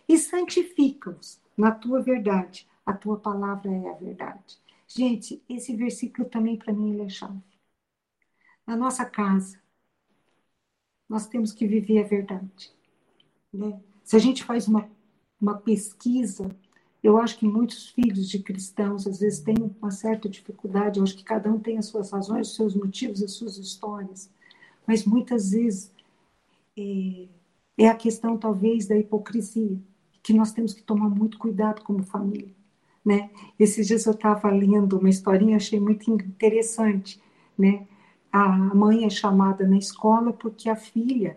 [0.08, 2.68] e santifica-os na tua verdade.
[2.84, 4.58] A tua palavra é a verdade.
[4.86, 7.40] Gente, esse versículo também para mim é chave.
[8.66, 9.58] Na nossa casa,
[11.08, 12.72] nós temos que viver a verdade.
[13.52, 13.80] Né?
[14.02, 14.90] Se a gente faz uma,
[15.40, 16.48] uma pesquisa,
[17.04, 21.14] eu acho que muitos filhos de cristãos às vezes têm uma certa dificuldade, eu acho
[21.14, 24.30] que cada um tem as suas razões, os seus motivos, as suas histórias,
[24.86, 25.92] mas muitas vezes
[26.74, 27.28] é,
[27.76, 29.78] é a questão talvez da hipocrisia,
[30.22, 32.48] que nós temos que tomar muito cuidado como família.
[33.04, 33.28] Né?
[33.58, 37.20] Esses dias eu estava lendo uma historinha, achei muito interessante.
[37.58, 37.86] Né?
[38.32, 41.36] A mãe é chamada na escola porque a filha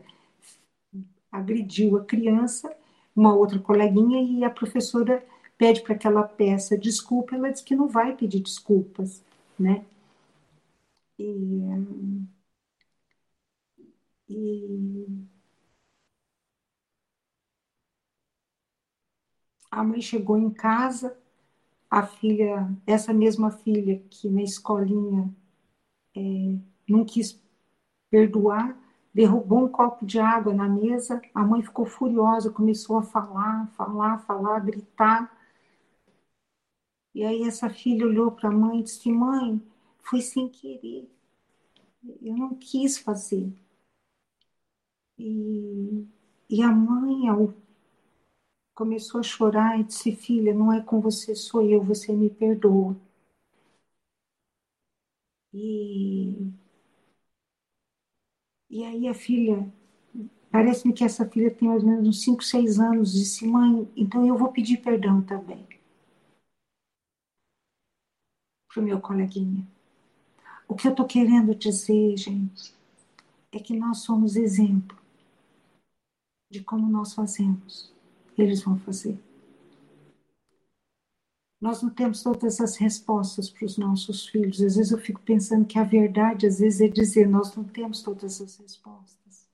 [1.29, 2.73] agrediu a criança,
[3.13, 5.21] uma outra coleguinha, e a professora
[5.57, 9.23] pede para que ela peça desculpa, ela diz que não vai pedir desculpas,
[9.59, 9.85] né?
[11.17, 11.27] E,
[14.29, 15.27] e
[19.71, 21.17] a mãe chegou em casa,
[21.91, 25.29] a filha, essa mesma filha que na escolinha
[26.15, 27.39] é, não quis
[28.11, 28.77] perdoar,
[29.13, 34.19] derrubou um copo de água na mesa, a mãe ficou furiosa, começou a falar, falar,
[34.19, 35.36] falar, gritar.
[37.17, 39.61] E aí essa filha olhou para a mãe e disse: Mãe,
[39.99, 41.09] foi sem querer.
[42.21, 43.53] Eu não quis fazer.
[45.19, 46.07] E,
[46.49, 47.53] e a mãe, ao
[48.73, 52.95] começou a chorar e disse: Filha, não é com você, sou eu, você me perdoa.
[55.53, 56.53] E,
[58.69, 59.67] e aí a filha,
[60.51, 64.25] parece-me que essa filha tem mais ou menos uns 5, 6 anos, disse: Mãe, então
[64.27, 65.67] eu vou pedir perdão também.
[68.77, 69.67] Para o meu coleguinha.
[70.67, 72.75] O que eu estou querendo dizer, gente,
[73.51, 74.95] é que nós somos exemplo
[76.47, 77.91] de como nós fazemos
[78.37, 79.19] eles vão fazer.
[81.59, 84.61] Nós não temos todas as respostas para os nossos filhos.
[84.61, 88.03] Às vezes eu fico pensando que a verdade, às vezes, é dizer: nós não temos
[88.03, 89.46] todas as respostas.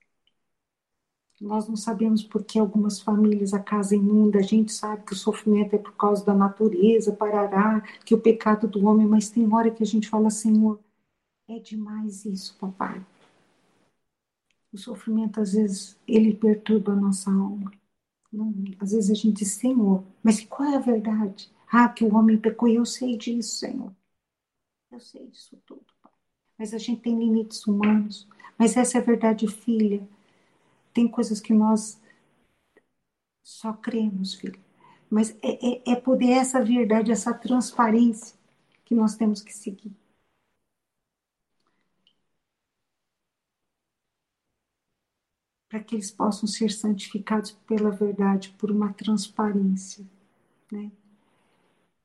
[1.40, 4.38] Nós não sabemos por que algumas famílias a casa inunda.
[4.38, 8.68] A gente sabe que o sofrimento é por causa da natureza, parará, que o pecado
[8.68, 10.78] do homem, mas tem hora que a gente fala: Senhor,
[11.48, 13.04] é demais isso, papai.
[14.72, 17.70] O sofrimento, às vezes, ele perturba a nossa alma.
[18.80, 21.50] Às vezes a gente diz, Senhor, mas qual é a verdade?
[21.70, 23.92] Ah, que o homem pecou eu sei disso, Senhor.
[24.90, 26.12] Eu sei disso tudo, Pai.
[26.58, 28.28] Mas a gente tem limites humanos.
[28.58, 30.06] Mas essa é a verdade, filha.
[30.94, 32.00] Tem coisas que nós
[33.44, 34.58] só cremos, filha.
[35.08, 38.36] Mas é, é, é poder essa verdade, essa transparência
[38.84, 39.92] que nós temos que seguir.
[45.68, 50.02] para que eles possam ser santificados pela verdade, por uma transparência,
[50.72, 50.90] né?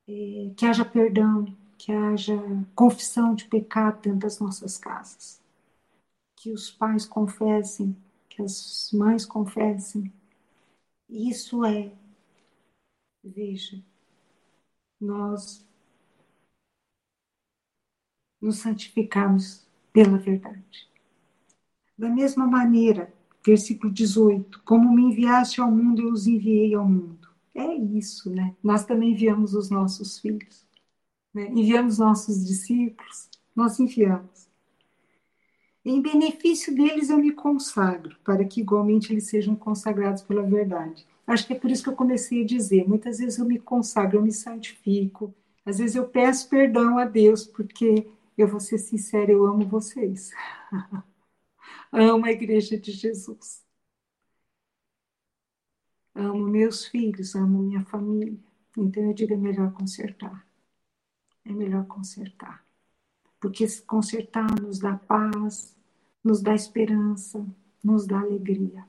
[0.08, 1.46] É, que haja perdão,
[1.78, 2.34] que haja
[2.74, 5.40] confissão de pecado dentro das nossas casas,
[6.36, 7.96] que os pais confessem,
[8.42, 10.12] as mães confessem.
[11.08, 11.92] Isso é,
[13.24, 13.82] veja,
[15.00, 15.66] nós
[18.40, 20.88] nos santificamos pela verdade.
[21.96, 23.12] Da mesma maneira,
[23.44, 27.28] versículo 18: Como me enviaste ao mundo, eu os enviei ao mundo.
[27.54, 28.56] É isso, né?
[28.62, 30.64] Nós também enviamos os nossos filhos,
[31.34, 31.48] né?
[31.50, 34.49] enviamos nossos discípulos, nós enviamos.
[35.84, 41.06] Em benefício deles eu me consagro, para que igualmente eles sejam consagrados pela verdade.
[41.26, 44.18] Acho que é por isso que eu comecei a dizer: muitas vezes eu me consagro,
[44.18, 49.30] eu me santifico, às vezes eu peço perdão a Deus, porque eu vou ser sincera,
[49.32, 50.30] eu amo vocês.
[51.92, 53.64] Amo a igreja de Jesus.
[56.14, 58.38] Amo meus filhos, amo minha família.
[58.78, 60.46] Então eu digo: é melhor consertar.
[61.44, 62.64] É melhor consertar.
[63.40, 65.74] Porque se consertar nos dá paz,
[66.22, 67.44] nos dá esperança,
[67.82, 68.84] nos dá alegria.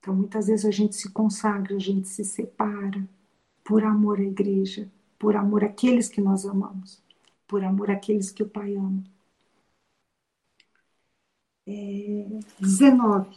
[0.00, 3.08] Então muitas vezes a gente se consagra, a gente se separa
[3.64, 7.02] por amor à igreja, por amor àqueles que nós amamos,
[7.46, 9.02] por amor àqueles que o Pai ama
[11.68, 13.36] é, 19.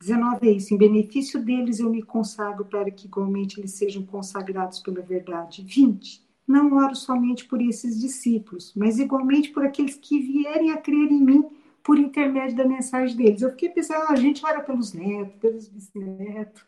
[0.00, 0.74] 19 é isso.
[0.74, 5.62] Em benefício deles eu me consagro para que igualmente eles sejam consagrados pela verdade.
[5.62, 6.25] 20.
[6.46, 11.20] Não oro somente por esses discípulos, mas igualmente por aqueles que vierem a crer em
[11.20, 11.44] mim
[11.82, 13.42] por intermédio da mensagem deles.
[13.42, 16.64] Eu fiquei pensando, ah, a gente ora pelos netos, pelos bisnetos.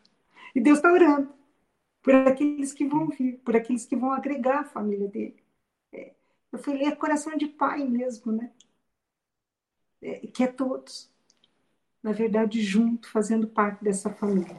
[0.55, 1.29] E Deus está orando
[2.01, 5.35] por aqueles que vão vir, por aqueles que vão agregar a família dele.
[5.91, 6.13] É,
[6.51, 8.49] eu falei, é coração de pai mesmo, né?
[10.01, 11.11] É, que é todos,
[12.01, 14.57] na verdade, junto, fazendo parte dessa família.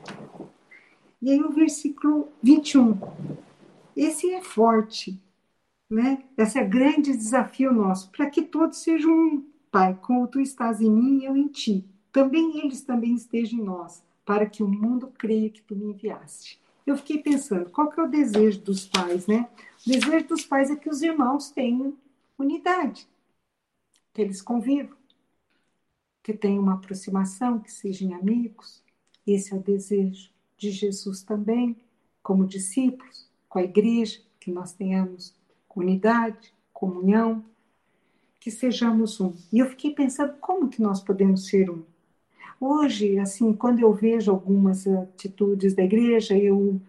[1.23, 2.99] E aí o versículo 21.
[4.03, 5.23] Esse é forte,
[5.91, 6.25] né?
[6.35, 10.91] Esse é grande desafio nosso, para que todos sejam um, Pai, como tu estás em
[10.91, 11.85] mim e eu em ti.
[12.11, 16.59] Também eles também estejam em nós, para que o mundo creia que tu me enviaste.
[16.87, 19.51] Eu fiquei pensando, qual que é o desejo dos pais, né?
[19.87, 21.95] O desejo dos pais é que os irmãos tenham
[22.39, 23.07] unidade,
[24.15, 24.97] que eles convivam,
[26.23, 28.83] que tenham uma aproximação, que sejam amigos.
[29.27, 31.77] Esse é o desejo de Jesus também,
[32.23, 35.35] como discípulos, com a igreja, que nós tenhamos
[35.81, 37.45] unidade, comunhão,
[38.39, 39.35] que sejamos um.
[39.53, 41.83] E eu fiquei pensando como que nós podemos ser um.
[42.61, 46.81] Hoje, assim, quando eu vejo algumas atitudes da igreja, eu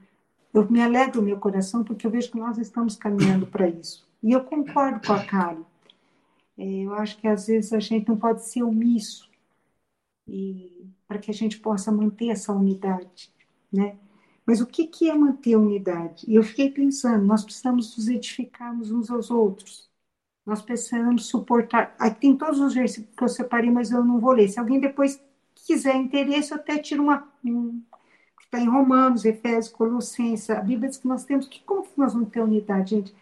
[0.54, 4.06] eu me alegro meu coração porque eu vejo que nós estamos caminhando para isso.
[4.22, 5.64] E eu concordo com a Karen.
[6.58, 9.30] É, eu acho que às vezes a gente não pode ser omisso
[10.28, 13.32] e para que a gente possa manter essa unidade,
[13.72, 13.96] né?
[14.46, 16.26] Mas o que, que é manter a unidade?
[16.28, 19.90] E eu fiquei pensando, nós precisamos nos edificarmos uns aos outros.
[20.46, 21.96] Nós precisamos suportar.
[22.00, 24.50] Aqui tem todos os versículos que eu separei, mas eu não vou ler.
[24.50, 25.22] Se alguém depois
[25.56, 27.28] quiser interesse, eu até tiro uma.
[27.46, 27.82] Um,
[28.40, 30.50] que está em Romanos, Efésios, Colossenses.
[30.50, 31.62] A Bíblia diz que nós temos que.
[31.64, 33.16] Como que nós vamos ter unidade, gente?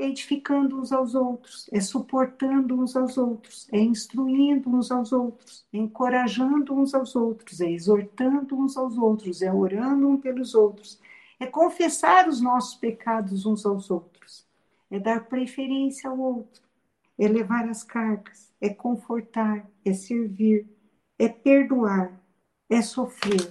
[0.00, 5.78] Edificando uns aos outros, é suportando uns aos outros, é instruindo uns aos outros, é
[5.78, 11.00] encorajando uns aos outros, é exortando uns aos outros, é orando uns pelos outros,
[11.40, 14.46] é confessar os nossos pecados uns aos outros,
[14.88, 16.62] é dar preferência ao outro,
[17.18, 20.64] é levar as cargas, é confortar, é servir,
[21.18, 22.12] é perdoar,
[22.70, 23.50] é sofrer.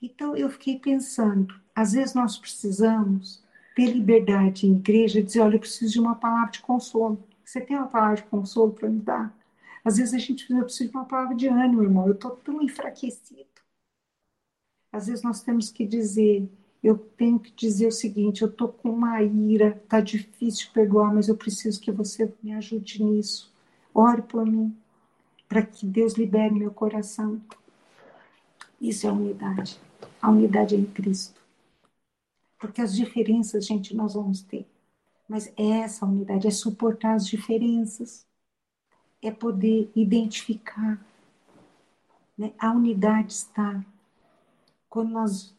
[0.00, 3.44] Então eu fiquei pensando, às vezes nós precisamos
[3.74, 7.22] ter liberdade em igreja e dizer, olha, eu preciso de uma palavra de consolo.
[7.44, 9.36] Você tem uma palavra de consolo para me dar?
[9.84, 12.06] Às vezes a gente precisa, eu preciso de uma palavra de ânimo, irmão.
[12.06, 13.46] Eu estou tão enfraquecido.
[14.92, 16.48] Às vezes nós temos que dizer,
[16.82, 21.28] eu tenho que dizer o seguinte, eu estou com uma ira, está difícil perdoar, mas
[21.28, 23.52] eu preciso que você me ajude nisso.
[23.94, 24.76] Ore por mim
[25.48, 27.40] para que Deus libere meu coração.
[28.80, 29.78] Isso é unidade.
[30.20, 31.41] A unidade é em Cristo.
[32.62, 34.64] Porque as diferenças, gente, nós vamos ter.
[35.28, 38.24] Mas é essa unidade, é suportar as diferenças,
[39.20, 41.04] é poder identificar.
[42.38, 42.52] Né?
[42.56, 43.84] A unidade está.
[44.88, 45.52] Quando nós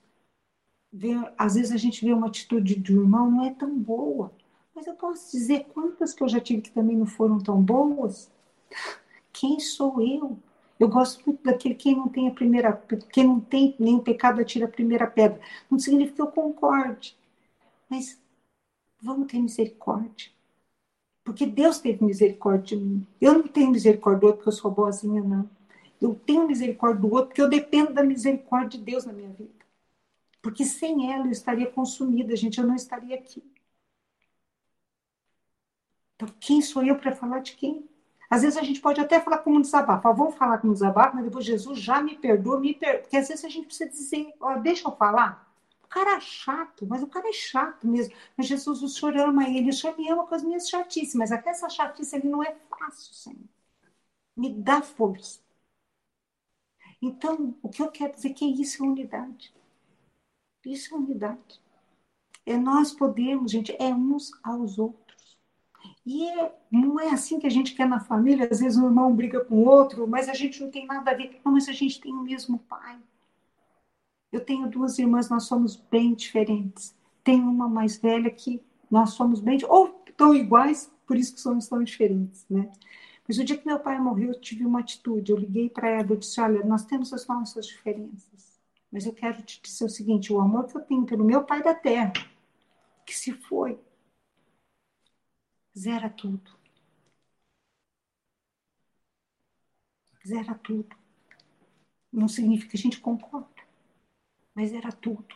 [0.93, 4.31] vê, às vezes a gente vê uma atitude de um irmão, não é tão boa.
[4.73, 8.31] Mas eu posso dizer quantas que eu já tive que também não foram tão boas.
[9.33, 10.39] Quem sou eu?
[10.83, 12.73] Eu gosto muito daquele quem não tem a primeira,
[13.09, 15.39] quem não tem nenhum pecado atira a primeira pedra.
[15.71, 17.15] Não significa que eu concorde,
[17.89, 18.21] mas
[19.01, 20.29] vamos ter misericórdia.
[21.23, 23.07] Porque Deus teve misericórdia de mim.
[23.21, 25.49] Eu não tenho misericórdia do outro porque eu sou boazinha, não.
[26.01, 29.53] Eu tenho misericórdia do outro porque eu dependo da misericórdia de Deus na minha vida.
[30.41, 33.41] Porque sem ela eu estaria consumida, gente, eu não estaria aqui.
[36.15, 37.87] Então, quem sou eu para falar de quem?
[38.33, 40.07] Às vezes a gente pode até falar como um desabafo.
[40.07, 43.01] Ah, vamos falar como um desabafo, mas depois Jesus já me perdoa, me perdoa.
[43.01, 45.47] Porque às vezes a gente precisa dizer, ó, deixa eu falar.
[45.83, 48.15] O cara é chato, mas o cara é chato mesmo.
[48.35, 51.31] Mas Jesus, o Senhor ama ele, o Senhor me ama com as minhas chatices, mas
[51.31, 53.45] até essa chatice ele não é fácil, Senhor.
[54.35, 55.39] Me dá força.
[56.99, 59.53] Então, o que eu quero dizer é que isso é unidade.
[60.65, 61.61] Isso é unidade.
[62.47, 65.02] É nós podemos, gente, é uns aos outros.
[66.05, 68.47] E é, não é assim que a gente quer na família.
[68.51, 71.13] Às vezes um irmão briga com o outro, mas a gente não tem nada a
[71.13, 71.39] ver.
[71.43, 72.99] Não, mas a gente tem o mesmo pai.
[74.31, 76.95] Eu tenho duas irmãs, nós somos bem diferentes.
[77.23, 81.67] Tem uma mais velha que nós somos bem, ou tão iguais, por isso que somos
[81.67, 82.69] tão diferentes, né?
[83.27, 85.31] Mas o dia que meu pai morreu, eu tive uma atitude.
[85.31, 88.59] Eu liguei para ela e disse: Olha, nós temos as nossas diferenças,
[88.91, 91.63] mas eu quero te dizer o seguinte: o amor que eu tenho pelo meu pai
[91.63, 92.11] da terra,
[93.05, 93.79] que se foi,
[95.77, 96.51] zera tudo.
[100.25, 100.95] Zera tudo.
[102.11, 103.47] Não significa que a gente concorda,
[104.55, 105.35] mas era tudo.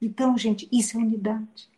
[0.00, 1.68] Então, gente, isso é unidade.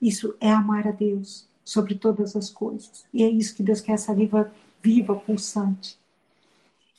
[0.00, 3.04] Isso é amar a Deus sobre todas as coisas.
[3.12, 5.98] E é isso que Deus quer, essa viva, viva pulsante.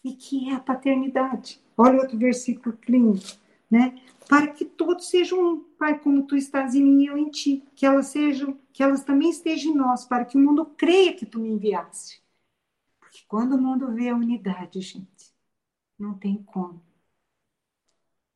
[0.03, 1.59] E que é a paternidade.
[1.77, 3.21] Olha outro versículo lindo,
[3.69, 3.95] né?
[4.27, 7.63] para que todos sejam um, Pai, como tu estás em mim e eu em ti,
[7.75, 11.25] que elas sejam, que elas também estejam em nós, para que o mundo creia que
[11.25, 12.21] tu me enviaste.
[12.99, 15.33] Porque quando o mundo vê a unidade, gente,
[15.97, 16.81] não tem como.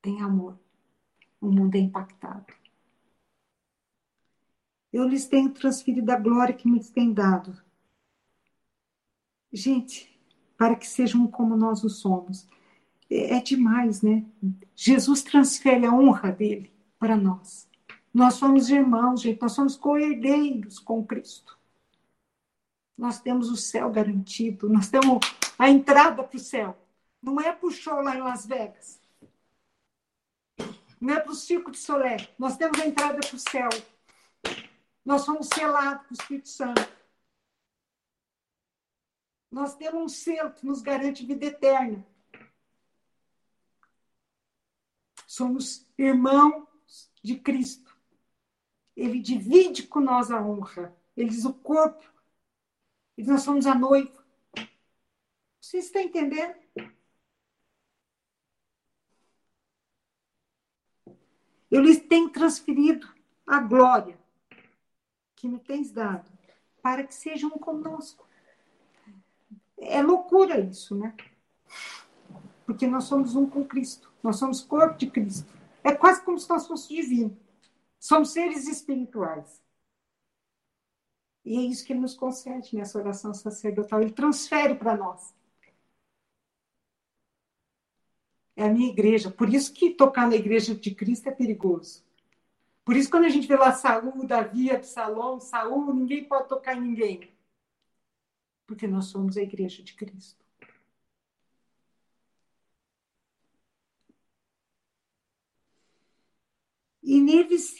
[0.01, 0.57] Tem amor.
[1.39, 2.53] O mundo é impactado.
[4.93, 7.61] Eu lhes tenho transferido a glória que me tem dado.
[9.51, 10.09] Gente,
[10.57, 12.47] para que sejam como nós o somos.
[13.11, 14.25] É, demais, né?
[14.75, 17.69] Jesus transfere a honra dele para nós.
[18.13, 21.59] Nós somos irmãos, gente, nós somos co-herdeiros com Cristo.
[22.97, 25.19] Nós temos o céu garantido, nós temos
[25.57, 26.77] a entrada para o céu.
[27.21, 28.99] Não é para o show lá em Las Vegas.
[30.99, 32.17] Não é para o circo de Solé.
[32.37, 33.69] Nós temos a entrada para o céu.
[35.03, 36.87] Nós somos selados com o Espírito Santo.
[39.51, 42.05] Nós temos um selo que nos garante vida eterna.
[45.31, 46.67] Somos irmãos
[47.23, 47.97] de Cristo.
[48.93, 50.93] Ele divide com nós a honra.
[51.15, 52.03] Ele diz o corpo.
[53.17, 54.25] E nós somos a noiva.
[55.61, 56.53] Você está entendendo?
[61.71, 63.07] Eu lhes tenho transferido
[63.47, 64.19] a glória
[65.37, 66.29] que me tens dado,
[66.81, 68.27] para que sejam conosco.
[69.77, 71.15] É loucura isso, né?
[72.65, 75.51] Porque nós somos um com Cristo, nós somos corpo de Cristo.
[75.83, 77.37] É quase como se nós fôssemos divinos.
[77.99, 79.61] Somos seres espirituais.
[81.43, 84.01] E é isso que ele nos concede nessa oração sacerdotal.
[84.01, 85.33] Ele transfere para nós.
[88.55, 89.29] é a minha igreja.
[89.31, 92.03] Por isso que tocar na igreja de Cristo é perigoso.
[92.83, 96.81] Por isso, quando a gente vê lá Saul, Davi, Absalom, Saul, ninguém pode tocar em
[96.81, 97.31] ninguém.
[98.65, 100.43] Porque nós somos a igreja de Cristo.
[107.03, 107.75] E neles,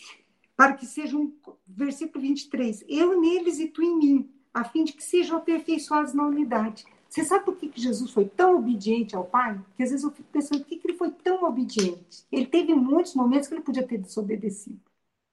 [0.55, 1.34] para que sejam,
[1.67, 6.26] versículo 23, eu neles e tu em mim, a fim de que sejam aperfeiçoados na
[6.26, 6.86] unidade.
[7.09, 9.59] Você sabe por que, que Jesus foi tão obediente ao Pai?
[9.59, 12.26] Porque às vezes eu fico pensando por que, que ele foi tão obediente.
[12.32, 14.80] Ele teve muitos momentos que ele podia ter desobedecido.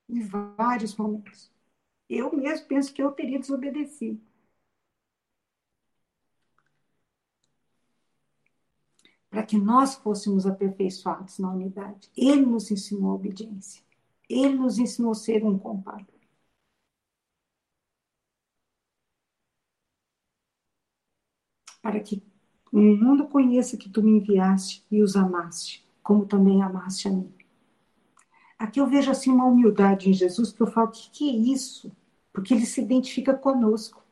[0.08, 1.50] Em vários momentos.
[2.08, 4.20] Eu mesmo penso que eu teria desobedecido.
[9.30, 12.10] Para que nós fôssemos aperfeiçoados na unidade.
[12.16, 13.82] Ele nos ensinou a obediência.
[14.28, 16.18] Ele nos ensinou a ser um compadre.
[21.88, 22.22] para que
[22.70, 27.32] o mundo conheça que tu me enviaste e os amaste, como também amaste a mim.
[28.58, 31.32] Aqui eu vejo assim uma humildade em Jesus, que eu falo, o que, que é
[31.32, 31.90] isso?
[32.30, 34.02] Porque ele se identifica conosco.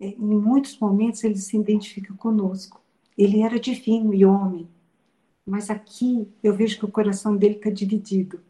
[0.00, 2.80] Em muitos momentos ele se identifica conosco.
[3.16, 4.68] Ele era divino e homem,
[5.44, 8.40] mas aqui eu vejo que o coração dele está dividido.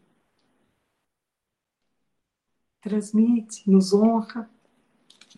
[2.81, 4.49] Transmite, nos honra,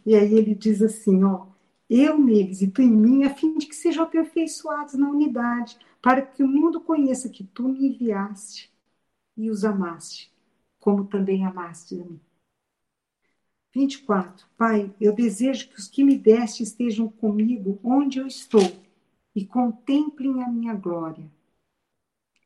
[0.05, 1.47] e aí ele diz assim, ó,
[1.89, 6.21] eu neles e tu em mim, a fim de que sejam aperfeiçoados na unidade, para
[6.21, 8.71] que o mundo conheça que tu me enviaste
[9.35, 10.31] e os amaste,
[10.79, 12.19] como também amaste a mim.
[13.73, 14.45] 24.
[14.55, 18.61] Pai, eu desejo que os que me deste estejam comigo onde eu estou
[19.35, 21.25] e contemplem a minha glória.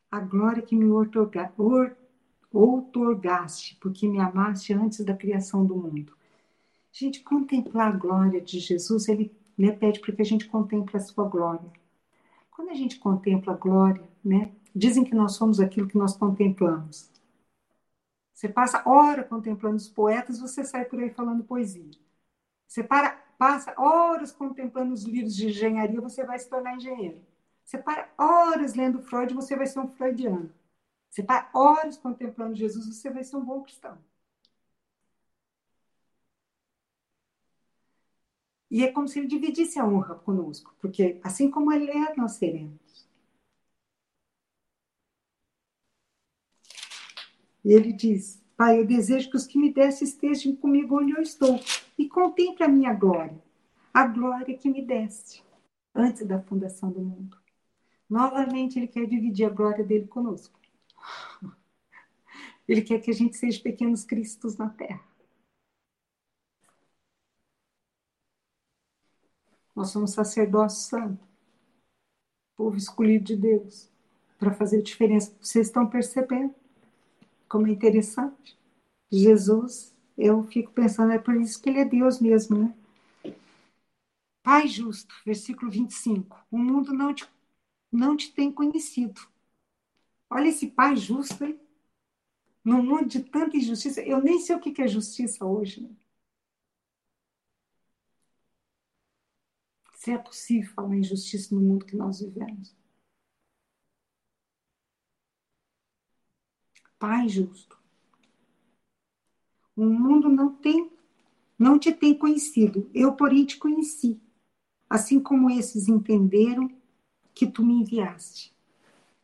[0.09, 1.53] A glória que me outorga,
[2.51, 6.13] outorgaste, porque me amaste antes da criação do mundo.
[6.93, 11.01] Gente, contemplar a glória de Jesus, ele né, pede para que a gente contemple a
[11.01, 11.69] sua glória.
[12.49, 17.11] Quando a gente contempla a glória, né, dizem que nós somos aquilo que nós contemplamos.
[18.37, 21.89] Você passa hora contemplando os poetas, você sai por aí falando poesia.
[22.67, 27.19] Você para, passa horas contemplando os livros de engenharia, você vai se tornar engenheiro.
[27.65, 30.53] Você para horas lendo Freud, você vai ser um freudiano.
[31.09, 33.97] Você para horas contemplando Jesus, você vai ser um bom cristão.
[38.69, 42.33] E é como se ele dividisse a honra conosco, porque assim como ele é, nós
[42.33, 42.86] seremos.
[47.67, 51.21] E ele diz: Pai, eu desejo que os que me deste estejam comigo onde eu
[51.21, 51.59] estou
[51.97, 53.37] e contemple a minha glória,
[53.93, 55.43] a glória que me deste
[55.93, 57.37] antes da fundação do mundo.
[58.09, 60.57] Novamente, ele quer dividir a glória dele conosco.
[62.65, 65.03] Ele quer que a gente seja pequenos cristos na terra.
[69.75, 71.27] Nós somos sacerdócio santo,
[72.55, 73.89] povo escolhido de Deus,
[74.39, 75.35] para fazer diferença.
[75.41, 76.55] Vocês estão percebendo
[77.47, 78.57] como é interessante?
[79.11, 82.75] Jesus, eu fico pensando, é por isso que ele é Deus mesmo, né?
[84.43, 86.45] Pai justo, versículo 25.
[86.51, 87.27] O mundo não te,
[87.91, 89.21] não te tem conhecido.
[90.29, 91.59] Olha esse pai justo, hein?
[92.63, 95.81] No mundo de tanta injustiça, eu nem sei o que é justiça hoje.
[95.81, 95.89] Né?
[100.07, 102.73] se é possível falar em justiça no mundo que nós vivemos.
[106.99, 107.77] Pai justo.
[109.75, 110.91] O mundo não tem,
[111.57, 112.89] não te tem conhecido.
[112.93, 114.19] Eu, porém, te conheci.
[114.89, 116.71] assim como esses entenderam
[117.35, 118.53] que tu me enviaste.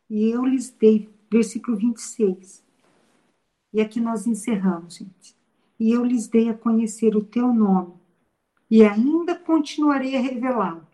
[0.08, 2.62] E eu lhes dei, versículo 26.
[3.72, 5.36] E aqui nós encerramos, gente.
[5.80, 7.94] E eu lhes dei a conhecer o teu nome,
[8.70, 10.86] e ainda continuarei a revelá-lo.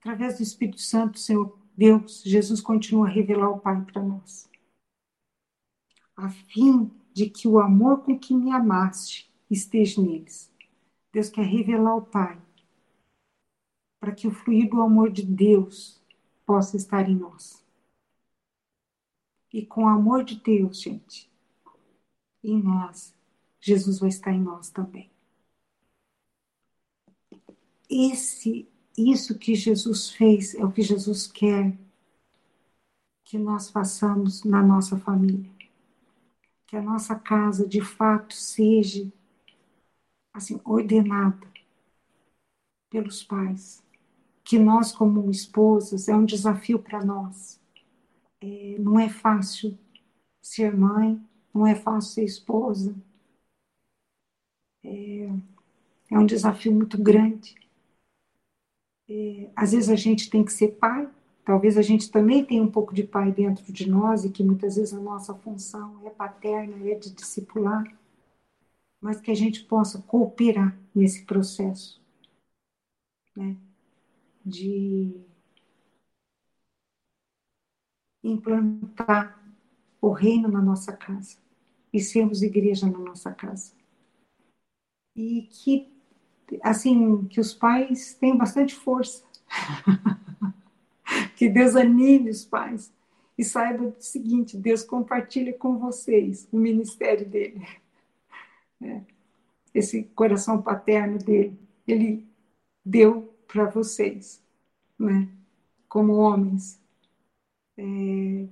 [0.00, 4.49] Através do Espírito Santo, Senhor Deus, Jesus continua a revelar o Pai para nós.
[6.20, 10.52] A fim de que o amor com que me amaste esteja neles.
[11.12, 12.40] Deus quer revelar o Pai,
[13.98, 16.00] para que o fluir do amor de Deus
[16.46, 17.64] possa estar em nós.
[19.52, 21.30] E com o amor de Deus, gente,
[22.44, 23.14] em nós,
[23.60, 25.10] Jesus vai estar em nós também.
[27.88, 31.76] Esse, isso que Jesus fez é o que Jesus quer
[33.24, 35.59] que nós façamos na nossa família.
[36.70, 39.12] Que a nossa casa, de fato, seja
[40.34, 41.46] assim ordenada
[42.88, 43.82] pelos pais.
[44.44, 47.60] Que nós, como esposas, é um desafio para nós.
[48.42, 49.78] É, não é fácil
[50.42, 51.20] ser mãe,
[51.54, 52.94] não é fácil ser esposa.
[54.84, 55.28] É,
[56.10, 57.56] é um desafio muito grande.
[59.08, 61.08] É, às vezes a gente tem que ser pai,
[61.44, 64.76] talvez a gente também tenha um pouco de pai dentro de nós e que muitas
[64.76, 67.84] vezes a nossa função é paterna, é de discipular,
[68.98, 72.00] mas que a gente possa cooperar nesse processo,
[73.36, 73.56] né?
[74.44, 75.26] De
[78.24, 79.38] implantar
[80.00, 81.36] o reino na nossa casa
[81.92, 83.72] e sermos igreja na nossa casa.
[85.14, 85.88] E que,
[86.62, 89.24] assim, que os pais tenham bastante força.
[91.40, 92.92] que Deus anime os pais.
[93.38, 97.66] E saiba o seguinte: Deus compartilha com vocês o ministério dele.
[98.82, 99.02] É.
[99.74, 101.54] Esse coração paterno dele.
[101.86, 102.26] Ele
[102.82, 104.42] deu para vocês,
[104.98, 105.28] né?
[105.86, 106.80] como homens.
[107.76, 108.48] É,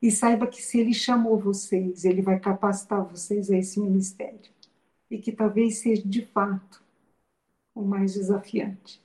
[0.00, 4.52] e saiba que se ele chamou vocês, ele vai capacitar vocês a esse ministério.
[5.10, 6.84] E que talvez seja de fato
[7.74, 9.02] o mais desafiante.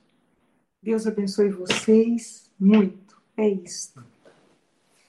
[0.80, 2.99] Deus abençoe vocês muito.
[3.40, 3.94] É isso.